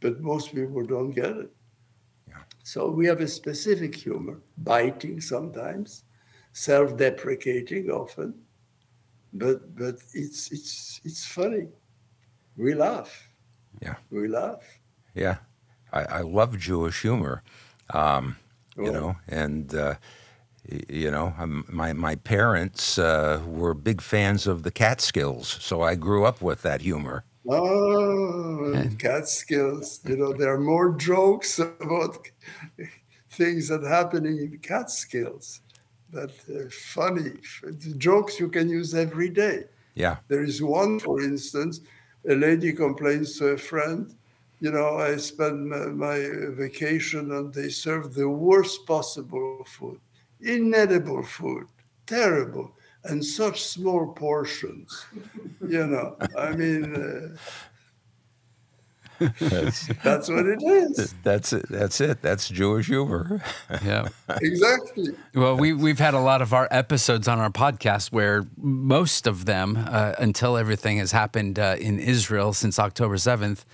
But 0.00 0.20
most 0.20 0.54
people 0.54 0.84
don't 0.86 1.10
get 1.10 1.36
it. 1.36 1.50
Yeah. 2.28 2.36
So 2.62 2.90
we 2.90 3.06
have 3.06 3.20
a 3.20 3.28
specific 3.28 3.94
humor, 3.94 4.40
biting 4.58 5.20
sometimes, 5.20 6.04
self-deprecating 6.52 7.90
often, 7.90 8.34
but 9.32 9.74
but 9.76 9.96
it's 10.14 10.50
it's 10.52 11.00
it's 11.04 11.24
funny. 11.24 11.68
We 12.56 12.74
laugh. 12.74 13.28
Yeah, 13.80 13.96
we 14.10 14.28
laugh. 14.28 14.62
Yeah, 15.14 15.36
I, 15.92 16.02
I 16.02 16.20
love 16.20 16.58
Jewish 16.58 17.02
humor. 17.02 17.42
Um, 17.94 18.36
you 18.76 18.88
oh. 18.88 18.92
know, 18.92 19.16
and 19.28 19.74
uh, 19.74 19.94
you 20.88 21.10
know, 21.10 21.34
um, 21.38 21.64
my 21.68 21.92
my 21.92 22.16
parents 22.16 22.98
uh, 22.98 23.40
were 23.46 23.74
big 23.74 24.00
fans 24.00 24.46
of 24.46 24.62
the 24.62 24.70
Catskills, 24.70 25.58
so 25.60 25.82
I 25.82 25.94
grew 25.94 26.24
up 26.24 26.42
with 26.42 26.62
that 26.62 26.80
humor. 26.82 27.24
Oh, 27.48 28.88
Catskills! 28.98 30.00
You 30.06 30.16
know, 30.16 30.32
there 30.32 30.52
are 30.52 30.60
more 30.60 30.94
jokes 30.96 31.58
about 31.80 32.28
things 33.30 33.68
that 33.68 33.82
happening 33.82 34.38
in 34.38 34.58
Catskills 34.58 35.62
that 36.12 36.30
uh, 36.48 36.68
funny 36.94 37.32
jokes 37.96 38.38
you 38.40 38.48
can 38.48 38.68
use 38.68 38.94
every 38.94 39.30
day. 39.30 39.64
Yeah. 39.94 40.16
There 40.28 40.44
is 40.44 40.62
one, 40.62 41.00
for 41.00 41.20
instance, 41.20 41.80
a 42.28 42.34
lady 42.34 42.72
complains 42.72 43.38
to 43.38 43.48
a 43.48 43.58
friend, 43.58 44.14
you 44.60 44.70
know, 44.70 44.98
I 44.98 45.16
spend 45.16 45.68
my, 45.68 45.86
my 45.86 46.18
vacation 46.50 47.32
and 47.32 47.52
they 47.52 47.70
serve 47.70 48.14
the 48.14 48.28
worst 48.28 48.86
possible 48.86 49.64
food, 49.66 49.98
inedible 50.40 51.22
food, 51.22 51.66
terrible, 52.06 52.72
and 53.04 53.24
such 53.24 53.64
small 53.64 54.12
portions. 54.12 55.06
you 55.66 55.86
know, 55.86 56.16
I 56.36 56.52
mean, 56.52 56.94
uh, 56.94 57.36
that's, 59.38 59.86
that's 60.02 60.28
what 60.28 60.46
it 60.46 60.62
is. 60.62 61.14
That's 61.22 61.52
it. 61.52 61.66
That's 61.68 62.00
it. 62.00 62.22
That's 62.22 62.48
Jewish 62.48 62.86
humor. 62.86 63.42
yeah. 63.84 64.08
Exactly. 64.42 65.08
Well, 65.34 65.56
we 65.56 65.72
we've 65.72 65.98
had 65.98 66.14
a 66.14 66.20
lot 66.20 66.40
of 66.40 66.52
our 66.54 66.68
episodes 66.70 67.28
on 67.28 67.38
our 67.38 67.50
podcast 67.50 68.12
where 68.12 68.46
most 68.56 69.26
of 69.26 69.44
them, 69.44 69.76
uh, 69.76 70.14
until 70.18 70.56
everything 70.56 70.98
has 70.98 71.12
happened 71.12 71.58
uh, 71.58 71.76
in 71.78 71.98
Israel 71.98 72.52
since 72.52 72.78
October 72.78 73.16
seventh, 73.18 73.64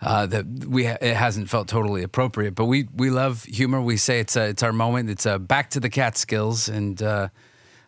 uh, 0.00 0.26
that 0.26 0.46
we 0.46 0.86
it 0.86 1.16
hasn't 1.16 1.50
felt 1.50 1.68
totally 1.68 2.02
appropriate. 2.02 2.54
But 2.54 2.66
we 2.66 2.88
we 2.94 3.10
love 3.10 3.44
humor. 3.44 3.80
We 3.80 3.96
say 3.96 4.20
it's 4.20 4.36
a, 4.36 4.48
it's 4.48 4.62
our 4.62 4.72
moment. 4.72 5.10
It's 5.10 5.26
a 5.26 5.38
back 5.38 5.70
to 5.70 5.80
the 5.80 5.90
Catskills, 5.90 6.68
and 6.68 7.02
uh, 7.02 7.28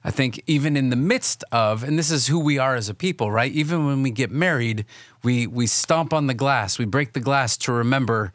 I 0.05 0.11
think 0.11 0.43
even 0.47 0.77
in 0.77 0.91
the 0.91 0.97
midst 0.97 1.45
of, 1.51 1.83
and 1.83 1.99
this 1.99 2.11
is 2.11 2.29
who 2.29 2.39
we 2.39 2.59
are 2.59 2.77
as 2.77 2.89
a 2.89 2.95
people, 2.95 3.31
right? 3.31 3.53
Even 3.53 3.87
when 3.87 4.03
we 4.03 4.11
get 4.11 4.31
married, 4.31 4.85
we 5.23 5.47
we 5.47 5.67
stomp 5.67 6.13
on 6.13 6.27
the 6.27 6.35
glass, 6.35 6.79
we 6.79 6.85
break 6.85 7.13
the 7.13 7.21
glass 7.21 7.57
to 7.59 7.73
remember 7.73 8.33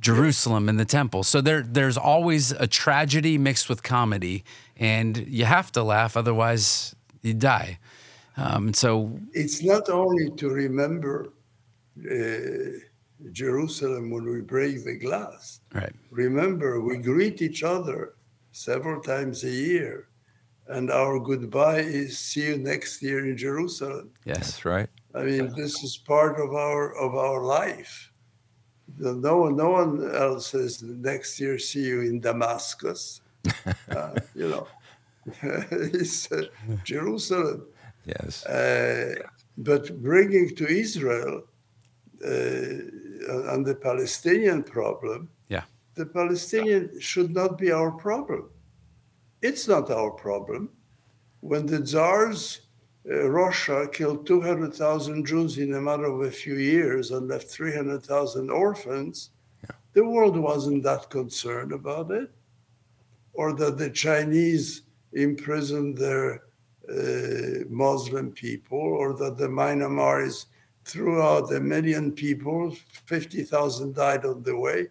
Jerusalem 0.00 0.68
and 0.68 0.78
the 0.78 0.84
temple. 0.84 1.22
So 1.22 1.40
there 1.40 1.62
there's 1.62 1.96
always 1.96 2.52
a 2.52 2.66
tragedy 2.66 3.38
mixed 3.38 3.68
with 3.68 3.82
comedy, 3.82 4.44
and 4.76 5.16
you 5.16 5.44
have 5.44 5.70
to 5.72 5.82
laugh, 5.82 6.16
otherwise 6.16 6.94
you 7.22 7.34
die. 7.34 7.78
Um, 8.36 8.74
so 8.74 9.18
it's 9.32 9.62
not 9.62 9.88
only 9.88 10.30
to 10.36 10.48
remember 10.50 11.32
uh, 11.98 12.78
Jerusalem 13.32 14.10
when 14.10 14.24
we 14.24 14.40
break 14.40 14.84
the 14.84 14.98
glass. 14.98 15.60
Right. 15.72 15.92
Remember, 16.10 16.80
we 16.80 16.98
greet 16.98 17.40
each 17.40 17.62
other 17.62 18.14
several 18.50 19.00
times 19.00 19.44
a 19.44 19.50
year, 19.50 20.08
and 20.68 20.90
our 20.90 21.18
goodbye 21.18 21.80
is 21.80 22.18
see 22.18 22.46
you 22.48 22.58
next 22.58 23.02
year 23.02 23.26
in 23.26 23.36
Jerusalem. 23.36 24.10
Yes, 24.24 24.64
right. 24.64 24.88
I 25.14 25.22
mean, 25.22 25.54
this 25.54 25.82
is 25.84 25.96
part 25.96 26.40
of 26.40 26.54
our 26.54 26.94
of 26.96 27.14
our 27.14 27.42
life. 27.44 28.10
No 28.98 29.38
one, 29.38 29.56
no 29.56 29.70
one 29.70 30.14
else 30.14 30.48
says 30.48 30.82
next 30.82 31.40
year 31.40 31.58
see 31.58 31.84
you 31.84 32.02
in 32.02 32.20
Damascus. 32.20 33.20
uh, 33.90 34.14
you 34.34 34.48
know, 34.48 34.66
it's 35.42 36.30
uh, 36.32 36.46
Jerusalem. 36.84 37.66
Yes. 38.06 38.44
Uh, 38.46 39.14
but 39.56 40.02
bringing 40.02 40.54
to 40.56 40.66
Israel 40.66 41.42
uh, 42.24 43.52
and 43.52 43.64
the 43.64 43.78
Palestinian 43.80 44.62
problem, 44.62 45.28
Yeah. 45.48 45.64
the 45.94 46.06
Palestinian 46.06 47.00
should 47.00 47.32
not 47.34 47.56
be 47.58 47.72
our 47.72 47.90
problem. 47.92 48.50
It's 49.44 49.68
not 49.68 49.90
our 49.90 50.10
problem. 50.10 50.70
When 51.40 51.66
the 51.66 51.80
Tsars, 51.80 52.60
uh, 53.06 53.28
Russia 53.28 53.86
killed 53.92 54.26
200,000 54.26 55.26
Jews 55.26 55.58
in 55.58 55.74
a 55.74 55.80
matter 55.82 56.06
of 56.06 56.22
a 56.22 56.30
few 56.30 56.54
years 56.54 57.10
and 57.10 57.28
left 57.28 57.50
300,000 57.50 58.48
orphans, 58.48 59.32
the 59.92 60.02
world 60.02 60.38
wasn't 60.38 60.82
that 60.84 61.10
concerned 61.10 61.72
about 61.72 62.10
it. 62.10 62.30
Or 63.34 63.52
that 63.52 63.76
the 63.76 63.90
Chinese 63.90 64.84
imprisoned 65.12 65.98
their 65.98 66.44
uh, 66.88 67.68
Muslim 67.68 68.32
people, 68.32 68.78
or 68.78 69.12
that 69.12 69.36
the 69.36 69.48
Myanmaris 69.48 70.46
threw 70.86 71.20
out 71.20 71.52
a 71.52 71.60
million 71.60 72.12
people, 72.12 72.74
50,000 73.04 73.94
died 73.94 74.24
on 74.24 74.42
the 74.42 74.56
way. 74.56 74.88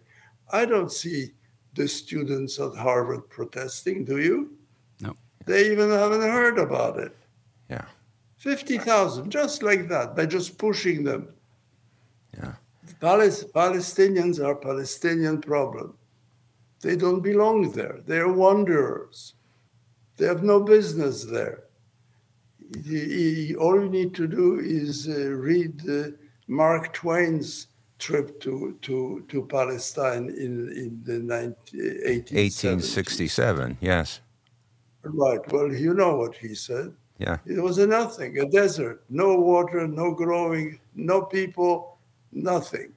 I 0.52 0.64
don't 0.64 0.92
see 0.92 1.32
the 1.74 1.88
students 1.88 2.58
at 2.58 2.74
Harvard 2.74 3.28
protesting, 3.28 4.04
do 4.04 4.18
you? 4.18 4.52
No. 5.00 5.14
They 5.46 5.70
even 5.70 5.90
haven't 5.90 6.22
heard 6.22 6.58
about 6.58 6.98
it. 6.98 7.16
Yeah. 7.68 7.86
50,000, 8.38 9.30
just 9.30 9.62
like 9.62 9.88
that, 9.88 10.14
by 10.14 10.26
just 10.26 10.58
pushing 10.58 11.02
them. 11.02 11.28
Yeah. 12.36 12.54
Palis- 13.00 13.50
Palestinians 13.52 14.44
are 14.44 14.54
Palestinian 14.54 15.40
problem. 15.40 15.94
They 16.80 16.96
don't 16.96 17.22
belong 17.22 17.72
there. 17.72 18.00
They're 18.06 18.32
wanderers. 18.32 19.34
They 20.16 20.26
have 20.26 20.42
no 20.42 20.60
business 20.60 21.24
there. 21.24 21.64
All 23.58 23.80
you 23.80 23.88
need 23.90 24.14
to 24.14 24.26
do 24.26 24.58
is 24.60 25.08
uh, 25.08 25.30
read 25.30 25.88
uh, 25.88 26.10
Mark 26.46 26.92
Twain's 26.92 27.68
trip 28.04 28.38
to, 28.40 28.76
to, 28.82 29.24
to 29.28 29.46
Palestine 29.46 30.24
in, 30.28 30.52
in 30.82 31.00
the 31.04 31.18
19, 31.20 31.80
1870s. 31.80 32.32
1867. 32.34 33.78
Yes. 33.80 34.20
Right. 35.02 35.40
Well, 35.52 35.72
you 35.72 35.94
know 35.94 36.16
what 36.16 36.34
he 36.36 36.54
said. 36.54 36.92
Yeah. 37.18 37.38
It 37.46 37.60
was 37.62 37.78
a 37.78 37.86
nothing, 37.86 38.38
a 38.38 38.46
desert, 38.46 39.04
no 39.08 39.36
water, 39.36 39.86
no 39.86 40.12
growing, 40.12 40.78
no 40.94 41.22
people, 41.22 41.96
nothing. 42.32 42.92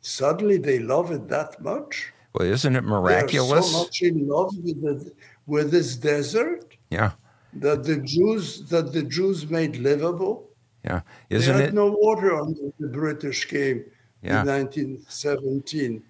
Suddenly 0.00 0.58
they 0.58 0.78
love 0.78 1.10
it 1.10 1.28
that 1.28 1.60
much. 1.60 2.12
Well, 2.32 2.48
isn't 2.48 2.76
it 2.76 2.84
miraculous? 2.84 3.72
so 3.72 3.78
much 3.82 4.02
in 4.02 4.28
love 4.28 4.54
with 4.64 4.80
the, 4.82 5.12
with 5.46 5.70
this 5.70 5.96
desert 5.96 6.76
Yeah. 6.90 7.10
that 7.54 7.82
the 7.84 7.98
Jews 8.14 8.68
that 8.68 8.92
the 8.92 9.02
Jews 9.02 9.50
made 9.50 9.76
livable. 9.76 10.48
Yeah. 10.86 11.00
They 11.28 11.36
Isn't 11.36 11.54
had 11.54 11.64
it? 11.70 11.74
no 11.74 11.88
water 12.00 12.34
until 12.40 12.72
the 12.78 12.88
British 12.88 13.46
came 13.46 13.84
Yeah. 14.22 14.40
in 14.42 14.46
1917 14.46 16.02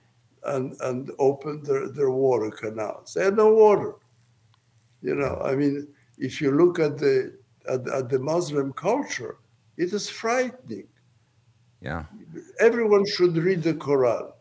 and, 0.45 0.77
and 0.83 1.11
opened 1.19 1.65
their, 1.67 1.89
their 1.89 2.11
water 2.11 2.51
canals. 2.51 3.15
They 3.15 3.25
had 3.25 3.37
no 3.37 3.53
water. 3.55 3.95
You 5.03 5.15
know, 5.15 5.41
I 5.45 5.55
mean, 5.57 5.89
if 6.19 6.41
you 6.41 6.51
look 6.53 6.79
at 6.79 6.99
the 6.99 7.35
at, 7.69 7.87
at 7.89 8.09
the 8.09 8.19
Muslim 8.19 8.73
culture, 8.73 9.37
it 9.77 9.93
is 9.93 10.09
frightening. 10.09 10.87
Yeah. 11.81 12.05
Everyone 12.61 13.05
should 13.07 13.37
read 13.37 13.63
the 13.63 13.75
Quran. 13.75 14.33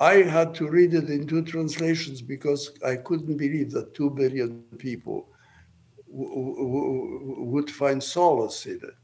I 0.00 0.14
had 0.22 0.54
to 0.56 0.68
read 0.68 0.92
it 0.94 1.08
in 1.10 1.26
two 1.26 1.42
translations 1.42 2.20
because 2.22 2.72
I 2.84 2.96
couldn't 2.96 3.36
believe 3.36 3.70
that 3.72 3.94
two 3.94 4.10
billion 4.10 4.62
people 4.78 5.28
w- 6.10 6.28
w- 6.34 6.54
w- 6.56 7.42
would 7.52 7.70
find 7.70 8.02
solace 8.02 8.66
in 8.66 8.76
it. 8.82 8.96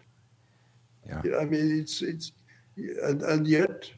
Yeah. 1.24 1.38
I 1.38 1.44
mean, 1.44 1.78
it's 1.80 2.02
it's, 2.02 2.32
and, 3.02 3.22
and 3.22 3.46
yet 3.46 3.90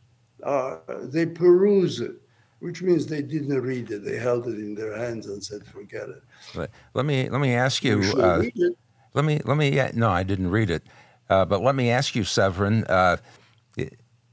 uh, 0.43 0.79
they 1.03 1.27
peruse 1.27 2.01
it, 2.01 2.13
which 2.61 2.83
means 2.83 3.07
they 3.07 3.23
didn't 3.23 3.61
read 3.61 3.91
it. 3.91 4.05
They 4.05 4.19
held 4.19 4.47
it 4.47 4.59
in 4.59 4.75
their 4.75 4.97
hands 4.97 5.27
and 5.27 5.43
said, 5.43 5.67
"Forget 5.67 6.09
it." 6.09 6.23
But 6.55 6.71
let 6.95 7.05
me 7.07 7.29
let 7.29 7.41
me 7.41 7.55
ask 7.55 7.85
you. 7.85 8.01
You 8.03 8.13
Uh, 8.23 8.39
read 8.41 8.53
it. 8.57 8.77
let 9.15 9.25
me 9.25 9.41
let 9.45 9.57
me. 9.57 9.71
yeah, 9.73 9.91
No, 9.95 10.11
I 10.11 10.23
didn't 10.23 10.51
read 10.51 10.71
it. 10.71 10.83
Uh, 11.31 11.45
but 11.45 11.63
let 11.63 11.75
me 11.75 11.91
ask 11.91 12.15
you, 12.15 12.23
Severyn. 12.25 12.85
Uh, 12.89 13.17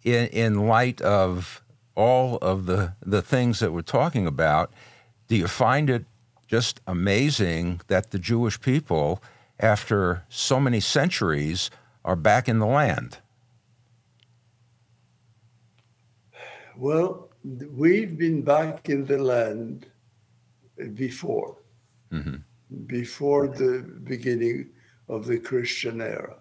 in 0.04 0.28
in 0.28 0.68
light 0.68 1.02
of 1.02 1.62
all 1.96 2.38
of 2.38 2.65
the 2.65 2.94
the 3.06 3.22
things 3.22 3.60
that 3.60 3.72
we're 3.74 3.82
talking 3.82 4.26
about, 4.28 4.72
do 5.28 5.36
you 5.36 5.48
find 5.48 5.89
it 5.89 6.06
just 6.48 6.82
amazing 6.88 7.82
that 7.88 8.10
the 8.12 8.18
Jewish 8.20 8.60
people, 8.60 9.22
after 9.60 10.24
so 10.30 10.60
many 10.60 10.80
centuries, 10.80 11.70
are 12.05 12.15
back 12.15 12.47
in 12.49 12.59
the 12.59 12.65
land? 12.65 13.19
Well, 16.77 17.29
we've 17.43 18.17
been 18.17 18.41
back 18.41 18.89
in 18.89 19.05
the 19.05 19.17
land 19.17 19.88
before, 20.93 21.57
mm-hmm. 22.12 22.38
before 22.85 23.47
the 23.47 23.85
beginning 24.03 24.69
of 25.09 25.25
the 25.25 25.39
Christian 25.39 26.01
era. 26.01 26.38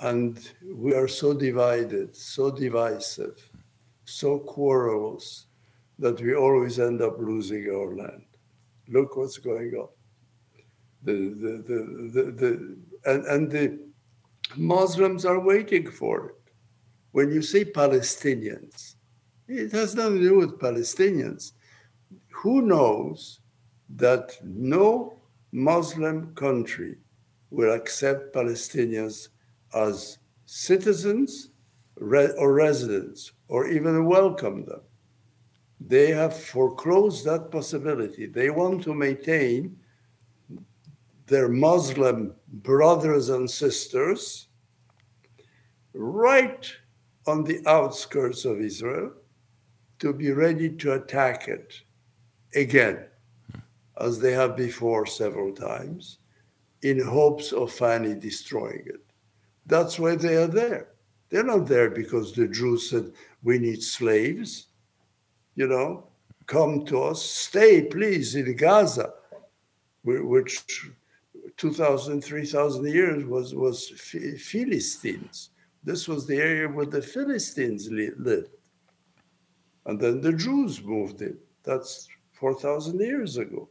And 0.00 0.40
we 0.64 0.94
are 0.94 1.06
so 1.06 1.34
divided, 1.34 2.16
so 2.16 2.50
divisive, 2.50 3.48
so 4.04 4.40
querulous 4.40 5.46
that 6.00 6.20
we 6.20 6.34
always 6.34 6.80
end 6.80 7.00
up 7.00 7.16
losing 7.18 7.70
our 7.70 7.94
land. 7.94 8.24
Look 8.88 9.16
what's 9.16 9.38
going 9.38 9.72
on. 9.74 9.88
The, 11.04 11.12
the, 11.12 11.62
the, 11.68 12.10
the, 12.12 12.30
the, 12.32 12.76
and, 13.04 13.24
and 13.26 13.50
the 13.50 13.78
Muslims 14.56 15.24
are 15.24 15.40
waiting 15.40 15.90
for 15.90 16.28
it. 16.30 16.52
When 17.12 17.32
you 17.32 17.42
say 17.42 17.64
Palestinians, 17.64 18.94
it 19.46 19.72
has 19.72 19.94
nothing 19.94 20.20
to 20.20 20.28
do 20.28 20.36
with 20.36 20.58
Palestinians. 20.58 21.52
Who 22.30 22.62
knows 22.62 23.40
that 23.96 24.32
no 24.42 25.20
Muslim 25.52 26.34
country 26.34 26.96
will 27.50 27.72
accept 27.72 28.34
Palestinians 28.34 29.28
as 29.74 30.18
citizens 30.46 31.50
or 31.96 32.52
residents 32.52 33.32
or 33.48 33.68
even 33.68 34.06
welcome 34.06 34.64
them? 34.64 34.80
They 35.80 36.10
have 36.10 36.36
foreclosed 36.36 37.24
that 37.26 37.50
possibility. 37.50 38.26
They 38.26 38.50
want 38.50 38.82
to 38.84 38.94
maintain 38.94 39.76
their 41.26 41.48
Muslim 41.48 42.34
brothers 42.48 43.28
and 43.28 43.48
sisters 43.48 44.43
right 45.94 46.70
on 47.26 47.44
the 47.44 47.62
outskirts 47.66 48.44
of 48.44 48.60
Israel 48.60 49.12
to 50.00 50.12
be 50.12 50.32
ready 50.32 50.68
to 50.68 50.92
attack 50.94 51.48
it 51.48 51.80
again, 52.54 53.04
as 53.98 54.18
they 54.18 54.32
have 54.32 54.56
before 54.56 55.06
several 55.06 55.52
times, 55.52 56.18
in 56.82 57.02
hopes 57.02 57.52
of 57.52 57.72
finally 57.72 58.14
destroying 58.14 58.82
it. 58.86 59.00
That's 59.66 59.98
why 59.98 60.16
they 60.16 60.36
are 60.36 60.48
there. 60.48 60.88
They're 61.30 61.42
not 61.42 61.66
there 61.66 61.90
because 61.90 62.32
the 62.32 62.46
Jews 62.48 62.90
said, 62.90 63.12
we 63.42 63.58
need 63.58 63.82
slaves, 63.82 64.66
you 65.54 65.66
know, 65.66 66.08
come 66.46 66.84
to 66.86 67.02
us, 67.04 67.22
stay, 67.22 67.82
please, 67.82 68.34
in 68.34 68.54
Gaza, 68.56 69.14
which 70.02 70.62
2,000, 71.56 72.22
3,000 72.22 72.86
years 72.86 73.24
was, 73.24 73.54
was 73.54 73.88
Philistines. 73.88 75.50
This 75.84 76.08
was 76.08 76.26
the 76.26 76.36
area 76.36 76.68
where 76.68 76.86
the 76.86 77.02
Philistines 77.02 77.90
li- 77.90 78.10
lived. 78.18 78.48
And 79.86 80.00
then 80.00 80.20
the 80.22 80.32
Jews 80.32 80.82
moved 80.82 81.20
in. 81.20 81.36
That's 81.62 82.08
4,000 82.32 82.98
years 83.00 83.36
ago. 83.36 83.68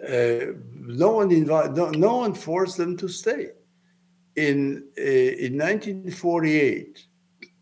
Uh, 0.00 0.52
no 0.72 1.10
one 1.10 1.32
invited, 1.32 1.76
no, 1.76 1.90
no 1.90 2.18
one 2.18 2.32
forced 2.34 2.76
them 2.76 2.96
to 2.98 3.08
stay. 3.08 3.48
In, 4.36 4.84
uh, 4.96 5.02
in 5.02 5.58
1948, 5.58 7.06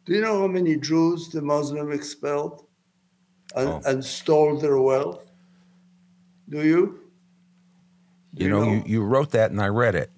do 0.05 0.13
you 0.13 0.21
know 0.21 0.41
how 0.43 0.47
many 0.47 0.77
Jews 0.77 1.31
the 1.31 1.41
Muslim 1.41 1.91
expelled 1.93 2.67
and, 3.57 3.69
Oh. 3.69 3.81
and 3.87 4.05
stole 4.05 4.59
their 4.59 4.79
wealth? 4.79 5.25
Do 6.51 6.63
you? 6.63 7.01
Do 8.35 8.45
You 8.45 8.51
know, 8.51 8.65
you, 8.71 8.83
you 8.87 9.03
wrote 9.03 9.31
that 9.31 9.51
and 9.51 9.61
I 9.63 9.69
read 9.69 9.95
it. 9.95 10.11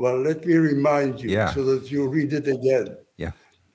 Well, 0.00 0.18
let 0.18 0.46
me 0.46 0.54
remind 0.54 1.20
you 1.20 1.28
Yeah. 1.28 1.52
so 1.52 1.62
that 1.70 1.90
you 1.92 2.08
read 2.08 2.32
it 2.32 2.48
again. 2.48 2.96
Yeah. 3.18 3.32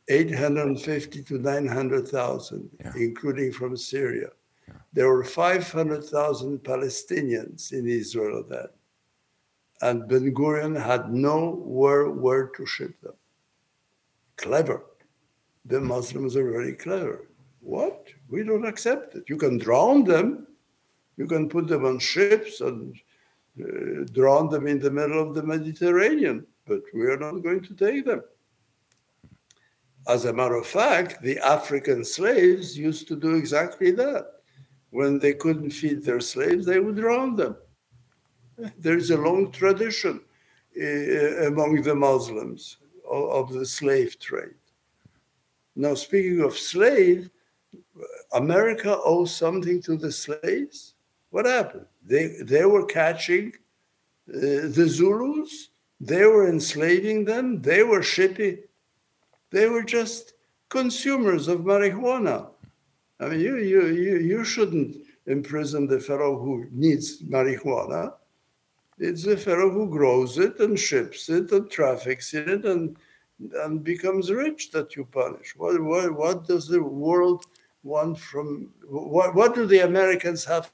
850 0.07 1.21
to 1.21 1.38
900,000, 1.38 2.71
Yeah. 2.80 2.93
including 2.95 3.51
from 3.51 3.78
Syria. 3.78 4.32
There 4.93 5.07
were 5.13 5.23
500,000 5.23 6.63
Palestinians 6.63 7.71
in 7.71 7.86
Israel 7.88 8.43
then. 8.43 8.69
And 9.82 10.07
Ben 10.07 10.34
Gurion 10.34 10.76
had 10.89 11.13
nowhere 11.13 12.09
where 12.09 12.47
to 12.55 12.65
ship 12.65 12.99
them. 13.01 13.17
Clever. 14.38 14.80
The 15.65 15.80
hmm. 15.80 15.89
Muslims 15.93 16.36
are 16.36 16.49
very 16.49 16.76
clever. 16.86 17.30
What? 17.59 18.07
We 18.30 18.41
don't 18.41 18.65
accept 18.65 19.13
it. 19.13 19.30
You 19.30 19.38
can 19.38 19.59
drown 19.59 20.05
them. 20.05 20.47
You 21.17 21.28
can 21.28 21.49
put 21.49 21.67
them 21.67 21.86
on 21.86 21.99
ships 21.99 22.61
and 22.61 22.99
uh, 23.61 24.03
drown 24.11 24.49
them 24.49 24.67
in 24.67 24.79
the 24.79 24.91
middle 24.91 25.21
of 25.21 25.33
the 25.33 25.43
Mediterranean, 25.43 26.45
but 26.67 26.81
we 26.93 27.05
are 27.05 27.17
not 27.17 27.43
going 27.43 27.61
to 27.61 27.73
take 27.73 28.05
them. 28.05 28.21
As 30.07 30.25
a 30.25 30.33
matter 30.33 30.55
of 30.55 30.67
fact, 30.67 31.21
the 31.21 31.39
African 31.39 32.05
slaves 32.05 32.77
used 32.77 33.07
to 33.07 33.15
do 33.15 33.35
exactly 33.35 33.91
that. 33.91 34.27
When 34.91 35.19
they 35.19 35.33
couldn't 35.33 35.71
feed 35.71 36.03
their 36.03 36.19
slaves, 36.19 36.65
they 36.65 36.79
would 36.79 36.95
drown 36.95 37.35
them. 37.35 37.57
There's 38.77 39.09
a 39.09 39.17
long 39.17 39.51
tradition 39.51 40.21
uh, 40.79 41.47
among 41.47 41.81
the 41.81 41.95
Muslims 41.95 42.77
of, 43.09 43.29
of 43.29 43.53
the 43.53 43.65
slave 43.65 44.19
trade. 44.19 44.55
Now, 45.75 45.95
speaking 45.95 46.41
of 46.41 46.57
slave, 46.57 47.29
America 48.31 48.97
owes 49.03 49.35
something 49.35 49.81
to 49.81 49.97
the 49.97 50.11
slaves. 50.11 50.93
What 51.31 51.45
happened? 51.45 51.87
They, 52.05 52.27
they 52.41 52.65
were 52.65 52.85
catching 52.85 53.51
uh, 54.29 54.69
the 54.69 54.87
Zulus, 54.87 55.69
they 55.99 56.25
were 56.25 56.47
enslaving 56.47 57.25
them, 57.25 57.61
they 57.61 57.83
were 57.83 58.03
shipping, 58.03 58.59
they 59.51 59.67
were 59.67 59.83
just 59.83 60.33
consumers 60.69 61.47
of 61.47 61.61
marijuana. 61.61 62.49
I 63.19 63.29
mean, 63.29 63.39
you, 63.39 63.57
you, 63.57 63.87
you, 63.87 64.17
you 64.17 64.43
shouldn't 64.43 64.97
imprison 65.25 65.87
the 65.87 65.99
fellow 65.99 66.37
who 66.37 66.67
needs 66.71 67.23
marijuana. 67.23 68.13
It's 68.97 69.23
the 69.23 69.37
fellow 69.37 69.69
who 69.69 69.89
grows 69.89 70.37
it 70.37 70.59
and 70.59 70.77
ships 70.77 71.29
it 71.29 71.51
and 71.51 71.69
traffics 71.69 72.33
in 72.33 72.47
it 72.49 72.65
and, 72.65 72.97
and 73.63 73.83
becomes 73.83 74.31
rich 74.31 74.71
that 74.71 74.95
you 74.95 75.05
punish. 75.05 75.53
What, 75.55 75.81
what, 75.81 76.13
what 76.15 76.47
does 76.47 76.67
the 76.67 76.83
world 76.83 77.45
want 77.83 78.17
from, 78.17 78.69
what, 78.87 79.35
what 79.35 79.55
do 79.55 79.65
the 79.65 79.79
Americans 79.79 80.45
have 80.45 80.71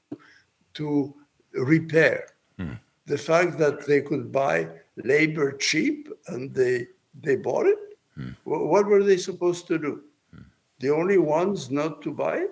to 0.74 1.14
repair? 1.54 2.26
Hmm. 2.58 2.74
The 3.06 3.18
fact 3.18 3.58
that 3.58 3.86
they 3.86 4.00
could 4.00 4.30
buy 4.32 4.68
labor 4.96 5.52
cheap 5.52 6.08
and 6.28 6.54
they, 6.54 6.86
they 7.20 7.36
bought 7.36 7.66
it? 7.66 7.78
Hmm. 8.14 8.30
Wh- 8.44 8.68
What 8.72 8.86
were 8.86 9.02
they 9.02 9.16
supposed 9.16 9.66
to 9.68 9.78
do? 9.78 10.02
Hmm. 10.34 10.42
The 10.80 10.90
only 10.90 11.18
ones 11.18 11.70
not 11.70 12.02
to 12.02 12.12
buy 12.12 12.36
it? 12.38 12.50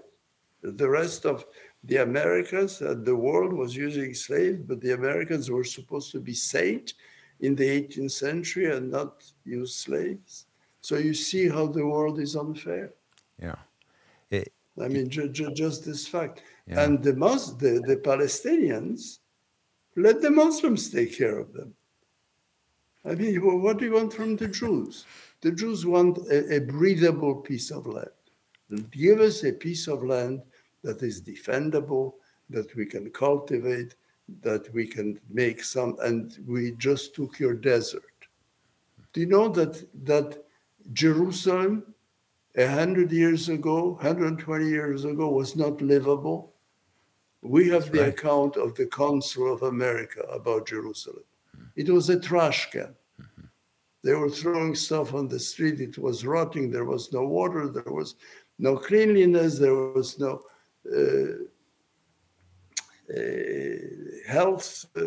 The 0.63 0.89
rest 0.89 1.25
of 1.25 1.45
the 1.85 1.97
Americas 1.97 2.83
and 2.83 3.01
uh, 3.01 3.05
the 3.05 3.17
world 3.17 3.53
was 3.53 3.75
using 3.75 4.13
slaves, 4.13 4.61
but 4.67 4.81
the 4.83 4.93
Americans 4.93 5.51
were 5.51 5.65
supposed 5.65 6.13
to 6.13 6.21
be 6.21 6.35
saint 6.35 6.93
in 7.41 7.55
the 7.57 7.65
18th 7.67 8.11
century 8.11 8.71
and 8.71 8.91
not 8.91 9.25
use 9.47 9.75
slaves. 9.75 10.45
So 10.83 10.97
you 10.99 11.15
see 11.15 11.49
how 11.49 11.67
the 11.69 11.87
world 11.87 12.21
is 12.21 12.37
unfair. 12.37 12.91
Yeah. 13.41 13.57
It, 14.31 14.53
I 14.79 14.89
mean, 14.89 15.09
ju- 15.09 15.31
ju- 15.31 15.55
just 15.55 15.85
this 15.87 16.07
fact. 16.07 16.43
Yeah. 16.71 16.85
And 16.85 17.03
the, 17.03 17.15
Mus- 17.15 17.55
the, 17.55 17.83
the 17.85 17.97
Palestinians, 17.97 19.19
let 19.97 20.23
the 20.23 20.31
Muslims 20.31 20.91
take 20.91 21.17
care 21.17 21.39
of 21.39 21.53
them. 21.53 21.75
I 23.05 23.15
mean, 23.15 23.37
wh- 23.41 23.63
what 23.63 23.79
do 23.79 23.87
you 23.87 23.93
want 23.93 24.13
from 24.13 24.37
the 24.37 24.49
Jews? 24.49 25.05
The 25.41 25.51
Jews 25.51 25.85
want 25.85 26.19
a, 26.31 26.57
a 26.57 26.61
breathable 26.61 27.37
piece 27.37 27.71
of 27.71 27.87
land. 27.87 28.09
Hmm. 28.69 28.83
Give 28.91 29.21
us 29.21 29.43
a 29.45 29.53
piece 29.53 29.89
of 29.89 30.05
land 30.05 30.43
that 30.83 31.03
is 31.03 31.21
defendable, 31.21 32.15
that 32.51 32.75
we 32.77 32.87
can 32.87 33.11
cultivate, 33.11 33.95
that 34.43 34.73
we 34.73 34.87
can 34.87 35.19
make 35.29 35.65
some, 35.65 35.97
and 36.03 36.39
we 36.47 36.73
just 36.73 37.15
took 37.15 37.39
your 37.41 37.55
desert. 37.55 38.05
Do 39.13 39.21
you 39.21 39.27
know 39.27 39.49
that 39.49 39.85
that 40.05 40.45
Jerusalem, 40.93 41.95
a 42.57 42.67
hundred 42.67 43.11
years 43.11 43.49
ago, 43.49 43.95
120 44.01 44.69
years 44.69 45.05
ago, 45.05 45.29
was 45.31 45.57
not 45.57 45.83
livable? 45.83 46.50
We 47.43 47.69
have 47.71 47.91
the 47.91 48.01
right. 48.01 48.09
account 48.09 48.57
of 48.57 48.75
the 48.75 48.87
Consul 48.87 49.53
of 49.53 49.63
America 49.63 50.21
about 50.31 50.67
Jerusalem. 50.67 51.25
It 51.77 51.89
was 51.89 52.11
a 52.11 52.21
trash 52.21 52.71
can. 52.71 52.95
They 54.03 54.15
were 54.15 54.31
throwing 54.31 54.75
stuff 54.75 55.15
on 55.15 55.29
the 55.29 55.39
street. 55.39 55.81
It 55.81 55.99
was 55.99 56.25
rotting. 56.25 56.71
There 56.71 56.85
was 56.85 57.13
no 57.13 57.25
water. 57.25 57.69
There 57.69 57.93
was 57.93 58.17
no 58.59 58.77
cleanliness. 58.77 59.59
There 59.59 59.75
was 59.75 60.19
no 60.19 60.43
uh, 60.91 61.45
uh, 63.15 64.33
health, 64.33 64.87
uh, 64.97 65.03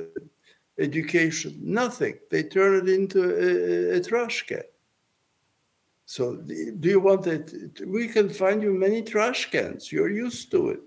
education, 0.78 1.58
nothing. 1.62 2.20
They 2.30 2.44
turned 2.44 2.88
it 2.88 2.94
into 2.94 3.24
a, 3.24 3.98
a 3.98 4.02
trash 4.02 4.46
can. 4.46 4.64
So, 6.06 6.36
do 6.36 6.90
you 6.90 7.00
want 7.00 7.26
it? 7.28 7.82
We 7.88 8.08
can 8.08 8.30
find 8.30 8.62
you 8.62 8.74
many 8.74 9.02
trash 9.02 9.50
cans. 9.50 9.92
You're 9.92 10.12
used 10.12 10.52
to 10.52 10.70
it. 10.70 10.82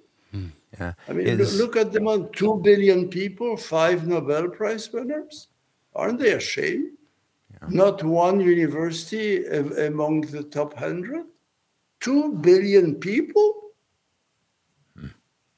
Yeah. 0.81 0.93
I 1.09 1.12
mean, 1.12 1.27
Is- 1.27 1.59
look 1.59 1.77
at 1.77 1.93
them 1.93 2.09
on 2.09 2.31
two 2.33 2.61
billion 2.62 3.09
people, 3.09 3.57
five 3.57 4.07
Nobel 4.07 4.49
Prize 4.49 4.93
winners. 4.93 5.49
Aren't 5.95 6.18
they 6.18 6.33
ashamed? 6.33 6.93
Not 7.68 8.05
one 8.05 8.39
university 8.41 9.45
among 9.47 10.20
the 10.22 10.43
top 10.43 10.74
hundred. 10.74 11.24
Two 12.01 12.35
billion 12.35 12.97
people. 12.97 13.72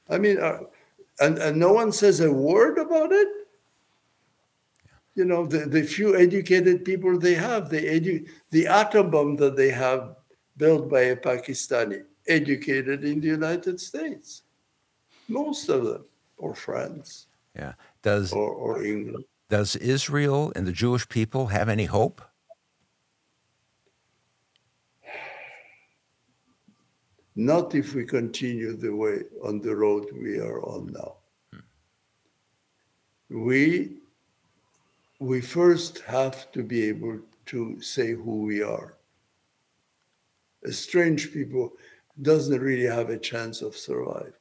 I 0.09 0.17
mean, 0.17 0.39
uh, 0.39 0.59
and 1.19 1.37
and 1.37 1.59
no 1.59 1.73
one 1.73 1.91
says 1.91 2.21
a 2.21 2.31
word 2.31 2.77
about 2.77 3.11
it. 3.11 3.27
You 5.15 5.25
know, 5.25 5.45
the, 5.45 5.65
the 5.65 5.83
few 5.83 6.15
educated 6.15 6.85
people 6.85 7.19
they 7.19 7.35
have, 7.35 7.69
the 7.69 7.81
edu- 7.81 8.27
the 8.51 8.65
atom 8.67 9.11
bomb 9.11 9.35
that 9.35 9.57
they 9.57 9.69
have 9.69 10.15
built 10.55 10.89
by 10.89 11.01
a 11.01 11.15
Pakistani, 11.15 12.03
educated 12.27 13.03
in 13.03 13.19
the 13.19 13.27
United 13.27 13.79
States 13.81 14.43
most 15.29 15.69
of 15.69 15.85
them, 15.85 16.05
or 16.37 16.55
France, 16.55 17.27
yeah. 17.55 17.73
Does 18.01 18.31
or, 18.33 18.51
or 18.51 18.83
England. 18.83 19.25
does 19.49 19.75
Israel 19.75 20.53
and 20.55 20.65
the 20.65 20.71
Jewish 20.71 21.07
people 21.09 21.47
have 21.47 21.69
any 21.69 21.85
hope? 21.85 22.21
Not 27.35 27.73
if 27.75 27.93
we 27.93 28.05
continue 28.05 28.75
the 28.75 28.93
way 28.93 29.21
on 29.43 29.61
the 29.61 29.75
road 29.75 30.07
we 30.13 30.39
are 30.39 30.61
on 30.61 30.87
now. 30.91 31.15
Hmm. 31.53 31.59
We 33.45 33.99
we 35.19 35.41
first 35.41 35.99
have 36.01 36.51
to 36.53 36.63
be 36.63 36.83
able 36.87 37.19
to 37.47 37.81
say 37.81 38.13
who 38.13 38.43
we 38.43 38.61
are. 38.61 38.97
A 40.65 40.71
strange 40.71 41.33
people 41.33 41.73
doesn't 42.21 42.61
really 42.61 42.85
have 42.85 43.09
a 43.09 43.17
chance 43.17 43.61
of 43.61 43.75
survive. 43.75 44.38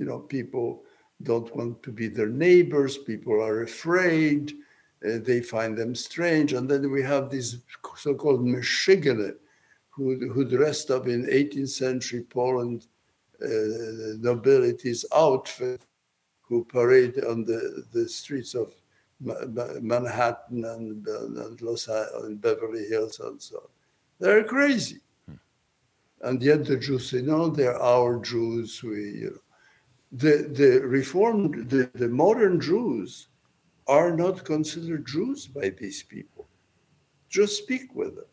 You 0.00 0.06
know, 0.06 0.18
people 0.18 0.82
don't 1.22 1.54
want 1.54 1.82
to 1.82 1.92
be 1.92 2.08
their 2.08 2.32
neighbors. 2.46 2.96
People 2.96 3.34
are 3.34 3.62
afraid. 3.62 4.54
uh, 5.04 5.18
they 5.22 5.40
find 5.40 5.76
them 5.76 5.94
strange, 5.94 6.52
and 6.52 6.68
then 6.68 6.90
we 6.90 7.02
have 7.02 7.30
these 7.30 7.50
so-called 7.96 8.40
Michigane, 8.40 9.34
who 9.90 10.06
who 10.32 10.44
dressed 10.44 10.90
up 10.90 11.06
in 11.06 11.26
18th 11.26 11.68
century 11.84 12.22
Poland 12.22 12.86
uh, 13.42 14.16
nobility's 14.20 15.04
outfit, 15.14 15.80
who 16.46 16.64
parade 16.64 17.16
on 17.24 17.44
the, 17.44 17.60
the 17.92 18.08
streets 18.08 18.54
of 18.54 18.72
Ma- 19.20 19.46
Ma- 19.56 19.80
Manhattan 19.80 20.64
and, 20.64 21.06
and 21.06 21.60
Los 21.62 21.88
and 21.88 22.40
Beverly 22.40 22.86
Hills 22.88 23.20
and 23.20 23.40
so 23.40 23.56
on. 23.56 23.70
They're 24.18 24.44
crazy. 24.44 25.00
And 26.22 26.42
yet 26.42 26.66
the 26.66 26.76
Jews 26.76 27.10
say, 27.10 27.22
no, 27.22 27.48
they're 27.48 27.80
our 27.80 28.18
Jews. 28.20 28.82
We, 28.82 28.96
you 29.22 29.30
know. 29.30 29.49
The, 30.12 30.48
the 30.52 30.80
reformed, 30.86 31.70
the, 31.70 31.90
the 31.94 32.08
modern 32.08 32.60
Jews 32.60 33.28
are 33.86 34.14
not 34.16 34.44
considered 34.44 35.06
Jews 35.06 35.46
by 35.46 35.70
these 35.70 36.02
people. 36.02 36.48
Just 37.28 37.58
speak 37.58 37.94
with 37.94 38.16
them. 38.16 38.24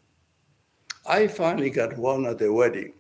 I 1.08 1.28
finally 1.28 1.70
got 1.70 1.98
one 1.98 2.26
at 2.26 2.42
a 2.42 2.52
wedding, 2.52 2.94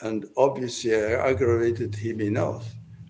and 0.00 0.26
obviously 0.36 0.94
I 0.94 1.30
aggravated 1.30 1.94
him 1.94 2.20
enough. 2.20 2.66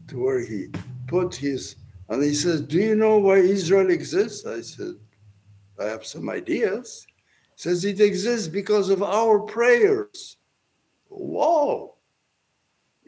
to 0.09 0.19
where 0.19 0.41
he 0.41 0.69
put 1.07 1.35
his, 1.35 1.77
and 2.09 2.23
he 2.23 2.35
says, 2.35 2.63
Do 2.63 2.79
you 2.79 2.95
know 2.95 3.19
why 3.19 3.37
Israel 3.39 3.91
exists? 3.91 4.47
I 4.47 4.61
said, 4.63 4.95
I 5.81 5.85
have 5.85 6.07
some 6.07 6.31
ideas. 6.31 7.07
He 7.57 7.63
says, 7.63 7.85
It 7.85 8.01
exists 8.01 8.49
because 8.49 8.89
of 8.91 9.03
our 9.03 9.41
prayers. 9.41 10.39
Whoa. 11.09 11.95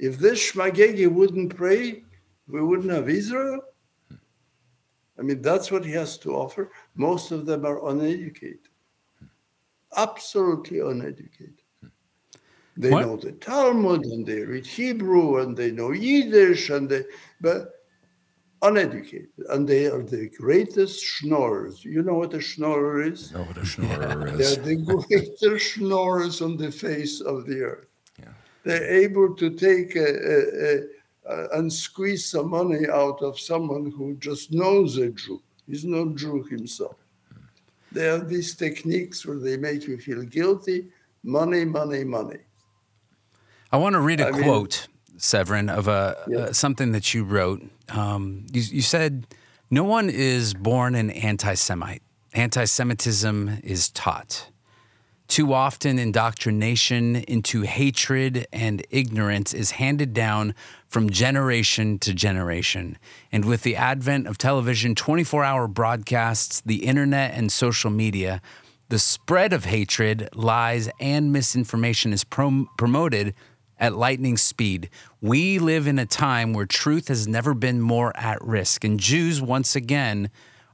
If 0.01 0.19
this 0.19 0.53
Shmegegge 0.53 1.07
wouldn't 1.13 1.55
pray, 1.55 2.03
we 2.49 2.63
wouldn't 2.63 2.91
have 2.91 3.11
Israel. 3.11 3.61
I 5.19 5.23
mean, 5.23 5.43
that's 5.43 5.71
what 5.71 5.85
he 5.85 5.93
has 5.93 6.17
to 6.21 6.35
offer. 6.35 6.73
Most 6.95 7.33
of 7.33 7.45
them 7.45 7.67
are 7.67 7.87
uneducated, 7.91 8.71
absolutely 9.95 10.81
uneducated. 10.81 11.61
They 12.79 12.91
What? 12.91 13.03
know 13.03 13.17
the 13.17 13.33
Talmud 13.33 14.07
and 14.07 14.25
they 14.25 14.41
read 14.41 14.65
Hebrew 14.67 15.43
and 15.43 15.55
they 15.55 15.71
know 15.71 15.91
Yiddish 15.91 16.71
and 16.71 16.89
they, 16.89 17.05
but 17.43 17.73
uneducated. 18.63 19.29
And 19.51 19.69
they 19.69 19.85
are 19.85 20.03
the 20.03 20.31
greatest 20.31 21.05
schnorrers. 21.05 21.85
You 21.85 22.03
know 22.03 22.15
what 22.15 22.33
a 22.33 22.39
schnorrer 22.41 23.03
is? 23.03 23.33
Know 23.33 23.43
what 23.43 23.59
a 23.59 23.67
schnorrer 23.67 24.41
is. 24.41 24.57
They're 24.57 24.65
the 24.65 24.77
greatest 25.09 25.65
schnorrers 25.65 26.41
on 26.41 26.57
the 26.57 26.73
face 26.73 27.21
of 27.21 27.45
the 27.45 27.61
earth. 27.61 27.90
They're 28.65 28.85
able 29.05 29.35
to 29.37 29.51
take 29.51 29.97
a, 29.97 30.09
a, 30.09 30.81
a, 31.33 31.59
and 31.59 31.73
squeeze 31.73 32.27
some 32.27 32.51
money 32.51 32.89
out 32.89 33.23
of 33.23 33.39
someone 33.41 33.91
who 33.91 34.15
just 34.17 34.53
knows 34.53 34.97
a 34.99 35.11
Jew. 35.11 35.41
He's 35.67 35.85
no 35.85 36.11
Jew 36.15 36.43
himself. 36.45 36.97
There 37.93 38.15
are 38.15 38.19
these 38.25 38.55
techniques 38.55 39.25
where 39.27 39.39
they 39.39 39.57
make 39.57 39.87
you 39.87 39.99
feel 39.99 40.23
guilty. 40.23 40.89
Money, 41.25 41.65
money, 41.65 42.05
money. 42.05 42.39
I 43.73 43.77
want 43.79 43.95
to 43.95 44.01
read 44.01 44.21
a 44.21 44.29
I 44.29 44.31
mean- 44.33 44.43
quote, 44.43 44.89
Severyn, 45.17 45.71
of 45.71 45.87
a, 45.89 46.17
Yeah. 46.29 46.39
uh, 46.39 46.53
something 46.53 46.93
that 46.93 47.13
you 47.15 47.25
wrote. 47.25 47.63
Um, 47.89 48.47
you, 48.53 48.63
you 48.63 48.83
said, 48.83 49.27
"No 49.71 49.85
one 49.85 50.09
is 50.11 50.55
born 50.55 50.95
an 50.95 51.11
anti-Semite. 51.11 52.03
Anti-Semitism 52.33 53.61
is 53.63 53.89
taught." 53.91 54.50
Too 55.31 55.53
often, 55.53 56.01
indoctrination 56.01 57.15
into 57.15 57.63
hatred 57.63 58.49
and 58.53 58.85
ignorance 58.91 59.55
is 59.55 59.71
handed 59.71 60.13
down 60.13 60.57
from 60.89 61.09
generation 61.09 62.01
to 62.01 62.13
generation. 62.13 62.99
And 63.31 63.45
with 63.45 63.63
the 63.63 63.77
advent 63.77 64.27
of 64.27 64.39
television, 64.39 64.97
24 64.97 65.45
hour 65.45 65.69
broadcasts, 65.69 66.61
the 66.63 66.85
internet, 66.85 67.33
and 67.35 67.53
social 67.53 67.93
media, 67.93 68.43
the 68.89 68.99
spread 68.99 69.53
of 69.53 69.67
hatred, 69.67 70.29
lies, 70.35 70.91
and 70.99 71.33
misinformation 71.33 72.13
is 72.13 72.25
prom- 72.25 72.69
promoted 72.77 73.33
at 73.79 73.95
lightning 73.95 74.37
speed. 74.37 74.91
We 75.21 75.61
live 75.61 75.87
in 75.87 76.01
a 76.01 76.07
time 76.07 76.55
where 76.55 76.67
truth 76.67 77.07
has 77.07 77.29
never 77.29 77.55
been 77.55 77.81
more 77.81 78.11
at 78.17 78.43
risk, 78.43 78.83
and 78.83 78.99
Jews, 78.99 79.41
once 79.41 79.77
again, 79.77 80.29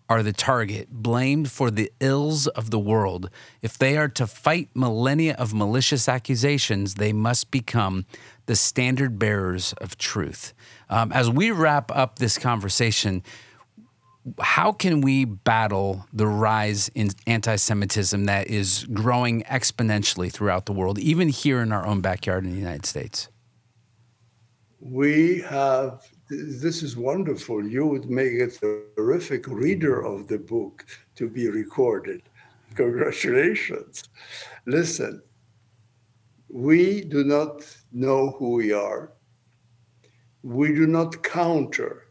are 0.09 0.23
the 0.23 0.33
target, 0.33 0.89
blamed 0.91 1.51
for 1.51 1.71
the 1.71 1.91
ills 2.01 2.47
of 2.49 2.71
the 2.71 2.79
world. 2.79 3.31
If 3.63 3.77
they 3.77 3.97
are 3.97 4.09
to 4.11 4.27
fight 4.27 4.71
millennia 4.75 5.35
of 5.35 5.53
malicious 5.53 6.09
accusations, 6.09 6.95
they 6.95 7.13
must 7.13 7.51
become 7.51 8.07
the 8.47 8.57
standard 8.57 9.19
bearers 9.19 9.73
of 9.75 9.99
truth. 9.99 10.55
Um, 10.89 11.13
as 11.13 11.29
we 11.29 11.51
wrap 11.51 11.91
up 11.91 12.19
this 12.19 12.39
conversation, 12.39 13.23
how 14.41 14.73
can 14.73 15.01
we 15.01 15.25
battle 15.25 16.07
the 16.13 16.27
rise 16.27 16.89
in 16.95 17.11
anti 17.27 17.57
Semitism 17.57 18.25
that 18.25 18.49
is 18.49 18.85
growing 18.93 19.43
exponentially 19.43 20.33
throughout 20.33 20.67
the 20.67 20.73
world, 20.73 20.99
even 20.99 21.29
here 21.29 21.61
in 21.61 21.73
our 21.73 21.87
own 21.87 22.01
backyard 22.01 22.45
in 22.45 22.51
the 22.51 22.59
United 22.59 22.87
States? 22.87 23.29
We 24.81 25.41
have, 25.41 26.09
this 26.29 26.83
is 26.83 26.97
wonderful. 26.97 27.67
You 27.67 27.87
would 27.87 28.11
make 28.11 28.35
a 28.41 28.51
terrific 28.97 29.47
reader 29.47 30.05
of 30.05 30.27
the 30.27 30.39
book 30.39 30.85
to 31.15 31.29
be 31.29 31.49
recorded. 31.49 32.23
Congratulations. 32.75 34.05
Listen, 34.67 35.23
we 36.49 37.03
do 37.03 37.25
not 37.25 37.65
know 37.93 38.31
who 38.39 38.53
we 38.53 38.73
are. 38.73 39.13
We 40.43 40.69
do 40.69 40.87
not 40.87 41.23
counter 41.23 42.09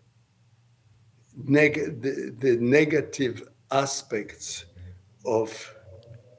neg- 1.35 2.01
the, 2.01 2.35
the 2.39 2.57
negative 2.57 3.43
aspects 3.71 4.65
of 5.25 5.73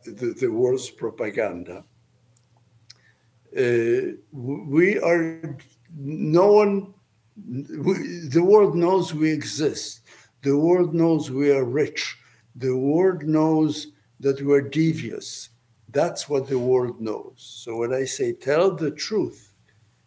the, 0.05 0.35
the 0.39 0.49
world's 0.49 0.91
propaganda. 0.91 1.85
Uh, 3.57 4.17
we 4.33 4.99
are, 5.01 5.59
no 5.97 6.53
one, 6.53 6.95
the 7.37 8.43
world 8.43 8.75
knows 8.75 9.13
we 9.13 9.31
exist. 9.31 10.03
The 10.43 10.57
world 10.57 10.95
knows 10.95 11.31
we 11.31 11.51
are 11.51 11.65
rich. 11.65 12.17
The 12.55 12.77
world 12.77 13.25
knows 13.25 13.89
that 14.21 14.41
we're 14.41 14.63
devious. 14.63 15.51
That's 15.91 16.29
what 16.29 16.49
the 16.49 16.59
world 16.59 17.01
knows. 17.01 17.35
So 17.37 17.77
when 17.77 17.93
I 17.93 18.05
say 18.05 18.33
tell 18.33 18.75
the 18.75 18.91
truth, 18.91 19.53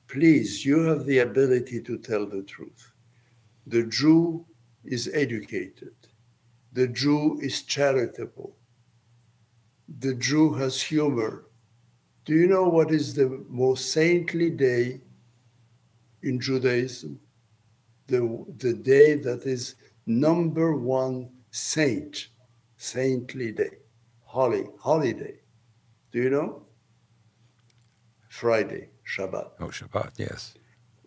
please, 0.07 0.65
you 0.65 0.79
have 0.85 1.05
the 1.05 1.19
ability 1.19 1.81
to 1.83 1.97
tell 1.97 2.25
the 2.25 2.41
truth. 2.43 2.91
The 3.67 3.83
Jew 3.83 4.45
is 4.83 5.09
educated. 5.13 5.93
The 6.73 6.87
Jew 6.87 7.39
is 7.41 7.61
charitable. 7.63 8.55
The 9.99 10.15
Jew 10.15 10.53
has 10.53 10.81
humor. 10.81 11.45
Do 12.25 12.33
you 12.33 12.47
know 12.47 12.67
what 12.67 12.91
is 12.91 13.13
the 13.13 13.43
most 13.47 13.91
saintly 13.91 14.49
day 14.49 15.01
in 16.23 16.39
Judaism? 16.39 17.19
The, 18.07 18.45
the 18.57 18.73
day 18.73 19.15
that 19.15 19.45
is 19.45 19.75
number 20.05 20.75
one 20.75 21.29
saint, 21.51 22.29
saintly 22.77 23.51
day, 23.51 23.77
holy, 24.23 24.65
holiday. 24.79 25.35
Do 26.11 26.21
you 26.21 26.29
know? 26.29 26.63
Friday, 28.29 28.89
Shabbat. 29.05 29.49
Oh, 29.59 29.65
Shabbat, 29.65 30.11
yes. 30.17 30.55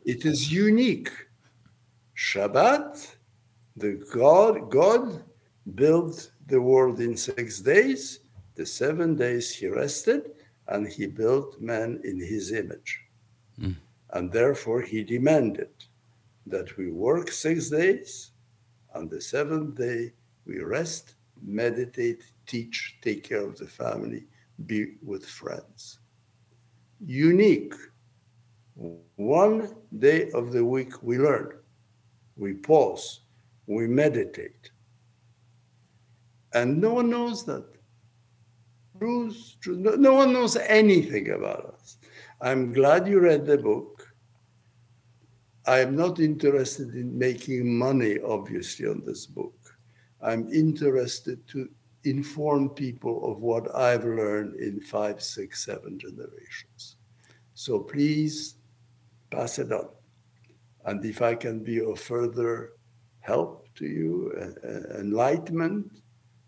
It 0.04 0.24
is 0.24 0.52
unique. 0.52 1.10
Shabbat, 2.16 3.16
the 3.76 4.04
God, 4.12 4.70
God 4.70 5.22
built 5.74 6.32
the 6.46 6.60
world 6.60 7.00
in 7.00 7.16
six 7.16 7.60
days. 7.60 8.20
The 8.54 8.66
seven 8.66 9.16
days 9.16 9.54
he 9.54 9.68
rested, 9.68 10.32
and 10.68 10.86
he 10.86 11.06
built 11.06 11.60
man 11.60 12.00
in 12.04 12.18
his 12.20 12.52
image. 12.52 13.00
Hmm. 13.58 13.72
And 14.12 14.30
therefore 14.30 14.82
he 14.82 15.02
demanded 15.02 15.70
that 16.46 16.76
we 16.76 16.90
work 16.90 17.30
six 17.30 17.70
days, 17.70 18.32
on 18.94 19.08
the 19.08 19.20
seventh 19.20 19.76
day 19.76 20.12
we 20.46 20.60
rest, 20.60 21.14
meditate, 21.42 22.24
teach, 22.46 22.98
take 23.00 23.24
care 23.24 23.42
of 23.42 23.56
the 23.58 23.66
family, 23.66 24.24
be 24.66 24.94
with 25.02 25.24
friends. 25.26 25.98
Unique. 27.04 27.74
One 29.16 29.74
day 29.98 30.30
of 30.32 30.52
the 30.52 30.64
week 30.64 31.02
we 31.02 31.18
learn, 31.18 31.54
we 32.36 32.54
pause, 32.54 33.20
we 33.66 33.86
meditate. 33.86 34.70
And 36.54 36.80
no 36.80 36.94
one 36.94 37.10
knows 37.10 37.44
that. 37.46 37.66
No 39.00 40.12
one 40.12 40.32
knows 40.32 40.56
anything 40.56 41.30
about 41.30 41.74
us. 41.74 41.96
I'm 42.40 42.72
glad 42.72 43.08
you 43.08 43.20
read 43.20 43.46
the 43.46 43.58
book. 43.58 44.01
I 45.66 45.80
am 45.80 45.94
not 45.94 46.18
interested 46.18 46.94
in 46.94 47.16
making 47.16 47.78
money, 47.78 48.18
obviously, 48.20 48.86
on 48.88 49.02
this 49.04 49.26
book. 49.26 49.54
I'm 50.20 50.48
interested 50.52 51.46
to 51.48 51.68
inform 52.04 52.70
people 52.70 53.30
of 53.30 53.38
what 53.40 53.74
I've 53.74 54.04
learned 54.04 54.56
in 54.56 54.80
five, 54.80 55.22
six, 55.22 55.64
seven 55.64 55.98
generations. 55.98 56.96
So 57.54 57.78
please 57.78 58.56
pass 59.30 59.58
it 59.58 59.70
on. 59.72 59.88
And 60.84 61.04
if 61.04 61.22
I 61.22 61.36
can 61.36 61.62
be 61.62 61.80
of 61.80 62.00
further 62.00 62.72
help 63.20 63.68
to 63.76 63.86
you, 63.86 64.32
uh, 64.36 64.66
uh, 64.66 65.00
enlightenment, 65.00 66.02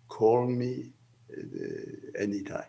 call 0.08 0.46
me 0.46 0.92
uh, 1.32 2.20
anytime. 2.20 2.64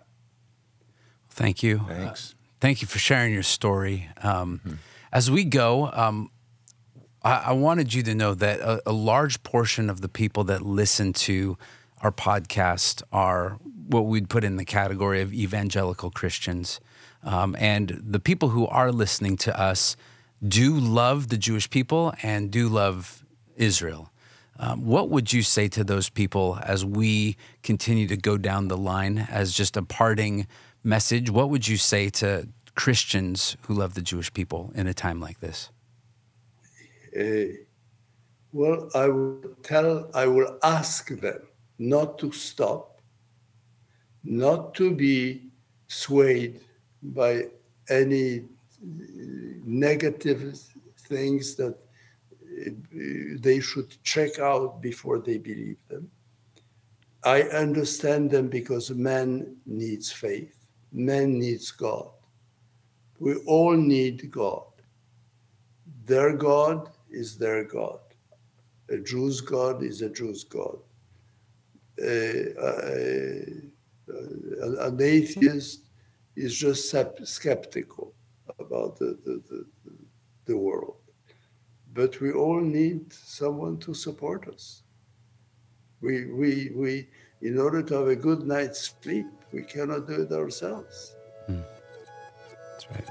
Thank 1.30 1.64
you. 1.64 1.80
Thanks. 1.88 2.34
Uh, 2.34 2.36
thank 2.60 2.82
you 2.84 2.88
for 2.88 3.00
sharing 3.00 3.34
your 3.34 3.44
story. 3.44 4.10
Um, 4.22 4.80
As 5.12 5.32
we 5.32 5.46
go, 5.46 5.90
um, 5.94 6.30
I, 7.26 7.46
I 7.48 7.52
wanted 7.54 7.94
you 7.94 8.04
to 8.04 8.16
know 8.16 8.36
that 8.36 8.60
a, 8.60 8.82
a 8.86 8.94
large 8.94 9.42
portion 9.44 9.90
of 9.90 10.02
the 10.02 10.08
people 10.08 10.44
that 10.46 10.62
listen 10.62 11.12
to 11.14 11.58
our 12.02 12.12
podcast 12.12 13.02
are 13.12 13.58
what 13.88 14.06
we'd 14.06 14.30
put 14.30 14.44
in 14.44 14.58
the 14.58 14.66
category 14.66 15.22
of 15.22 15.34
evangelical 15.34 16.12
Christians. 16.12 16.80
Um, 17.24 17.56
and 17.60 18.00
the 18.06 18.20
people 18.20 18.50
who 18.50 18.68
are 18.68 18.92
listening 18.92 19.38
to 19.38 19.60
us 19.60 19.98
do 20.48 20.76
love 20.76 21.30
the 21.30 21.38
Jewish 21.38 21.68
people 21.70 22.14
and 22.22 22.52
do 22.52 22.70
love 22.70 23.26
Israel. 23.56 24.12
Um, 24.58 24.86
what 24.86 25.10
would 25.10 25.34
you 25.34 25.42
say 25.42 25.68
to 25.70 25.84
those 25.84 26.10
people 26.10 26.60
as 26.64 26.86
we 26.86 27.36
continue 27.64 28.08
to 28.08 28.16
go 28.16 28.38
down 28.38 28.68
the 28.68 28.78
line 28.78 29.28
as 29.30 29.52
just 29.52 29.76
a 29.76 29.82
parting 29.82 30.46
message? 30.84 31.30
What 31.30 31.50
would 31.50 31.68
you 31.68 31.78
say 31.78 32.10
to 32.12 32.48
Christians 32.76 33.58
who 33.64 33.74
love 33.74 33.96
the 33.96 34.02
Jewish 34.02 34.32
people 34.32 34.72
in 34.76 34.86
a 34.88 34.94
time 34.94 35.20
like 35.20 35.40
this? 35.40 35.72
Uh, 37.18 37.54
well, 38.52 38.90
I 38.96 39.08
will 39.08 39.42
tell, 39.64 40.10
I 40.14 40.28
will 40.28 40.58
ask 40.64 41.10
them 41.10 41.40
not 41.78 42.18
to 42.20 42.32
stop, 42.32 43.02
not 44.24 44.74
to 44.76 44.94
be 44.96 45.50
swayed 45.88 46.62
by 47.02 47.48
any 47.90 48.46
negative 49.66 50.60
things 51.08 51.56
that 51.56 51.78
uh, 51.78 52.70
they 53.40 53.60
should 53.60 53.96
check 54.04 54.40
out 54.40 54.82
before 54.82 55.20
they 55.20 55.38
believe 55.38 55.78
them. 55.90 56.10
I 57.24 57.42
understand 57.44 58.32
them 58.32 58.50
because 58.50 58.92
man 58.92 59.58
needs 59.66 60.12
faith, 60.12 60.56
man 60.92 61.40
needs 61.40 61.72
God. 61.72 62.10
We 63.20 63.36
all 63.46 63.76
need 63.76 64.30
God. 64.32 64.66
Their 66.06 66.34
God 66.34 66.92
is 67.16 67.38
their 67.38 67.64
God. 67.64 68.00
A 68.90 68.98
Jew's 68.98 69.42
God 69.42 69.84
is 69.84 70.02
a 70.02 70.10
Jew's 70.10 70.44
God. 70.44 70.78
Uh, 72.02 72.50
uh, 72.62 73.42
an 74.88 75.02
atheist 75.02 75.82
is 76.36 76.56
just 76.56 76.94
skeptical 77.24 78.14
about 78.60 78.98
the, 79.00 79.18
the, 79.26 79.42
the, 79.50 79.66
the 80.46 80.58
world. 80.58 80.98
But 81.94 82.20
we 82.20 82.34
all 82.34 82.60
need 82.60 83.14
someone 83.14 83.78
to 83.80 83.94
support 83.94 84.48
us. 84.48 84.84
We, 86.02 86.26
we, 86.26 86.72
we, 86.76 87.08
in 87.42 87.58
order 87.58 87.82
to 87.82 87.94
have 87.96 88.08
a 88.08 88.16
good 88.16 88.46
night's 88.46 88.94
sleep, 89.02 89.26
we 89.54 89.64
cannot 89.64 90.08
do 90.08 90.24
it 90.24 90.32
ourselves. 90.32 91.16
Hmm. 91.48 91.62
That's 92.72 92.92
right. 92.92 93.10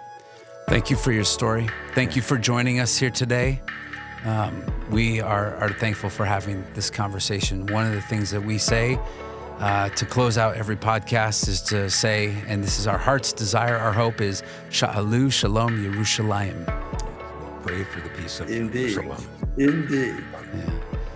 Thank 0.68 0.90
you 0.90 0.96
for 0.96 1.12
your 1.12 1.24
story. 1.24 1.68
Thank 1.94 2.14
you 2.16 2.22
for 2.22 2.36
joining 2.36 2.80
us 2.80 2.96
here 2.98 3.11
today. 3.11 3.61
Um, 4.24 4.64
we 4.90 5.20
are, 5.20 5.54
are 5.56 5.70
thankful 5.70 6.10
for 6.10 6.24
having 6.24 6.64
this 6.74 6.90
conversation. 6.90 7.66
One 7.66 7.86
of 7.86 7.92
the 7.92 8.00
things 8.00 8.30
that 8.30 8.40
we 8.40 8.58
say 8.58 8.98
uh, 9.58 9.90
to 9.90 10.06
close 10.06 10.38
out 10.38 10.56
every 10.56 10.76
podcast 10.76 11.48
is 11.48 11.60
to 11.62 11.90
say, 11.90 12.34
and 12.46 12.62
this 12.62 12.78
is 12.78 12.86
our 12.86 12.98
heart's 12.98 13.32
desire, 13.32 13.76
our 13.76 13.92
hope 13.92 14.20
is 14.20 14.42
Sha'alu 14.70 15.30
Shalom 15.30 15.84
Yerushalayim. 15.84 16.64
Pray 17.62 17.84
for 17.84 18.00
the 18.00 18.08
peace 18.10 18.40
of 18.40 18.50
Indeed. 18.50 18.94
Jerusalem. 18.94 19.28
Indeed. 19.56 20.24
Yeah. 20.54 20.70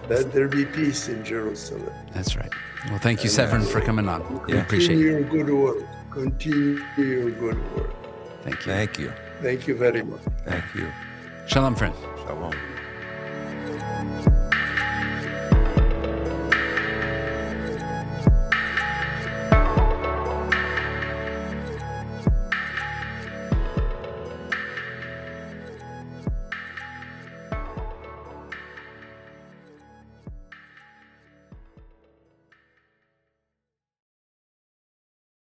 Let 0.09 0.32
there 0.32 0.48
be 0.48 0.64
peace 0.64 1.09
in 1.09 1.24
Jerusalem. 1.24 1.92
That's 2.14 2.36
right. 2.36 2.52
Well, 2.88 2.98
thank 2.98 3.24
you, 3.24 3.30
Severyn, 3.30 3.66
for 3.66 3.80
coming 3.80 4.09
on. 4.09 4.46
We 4.46 4.54
yeah. 4.54 4.62
appreciate 4.62 4.98
your 4.98 5.22
good 5.22 5.50
work. 5.50 5.84
Continue 6.11 6.80
your 6.96 7.30
good 7.30 7.76
work. 7.76 7.90
Thank 8.42 8.66
you. 8.66 8.72
Thank 8.72 8.98
you. 8.98 9.12
Thank 9.42 9.68
you 9.68 9.76
very 9.76 10.02
much. 10.02 10.20
Thank 10.46 10.64
you. 10.74 10.90
Shalom, 11.46 11.74
friend. 11.74 11.94
Shalom. 12.24 12.54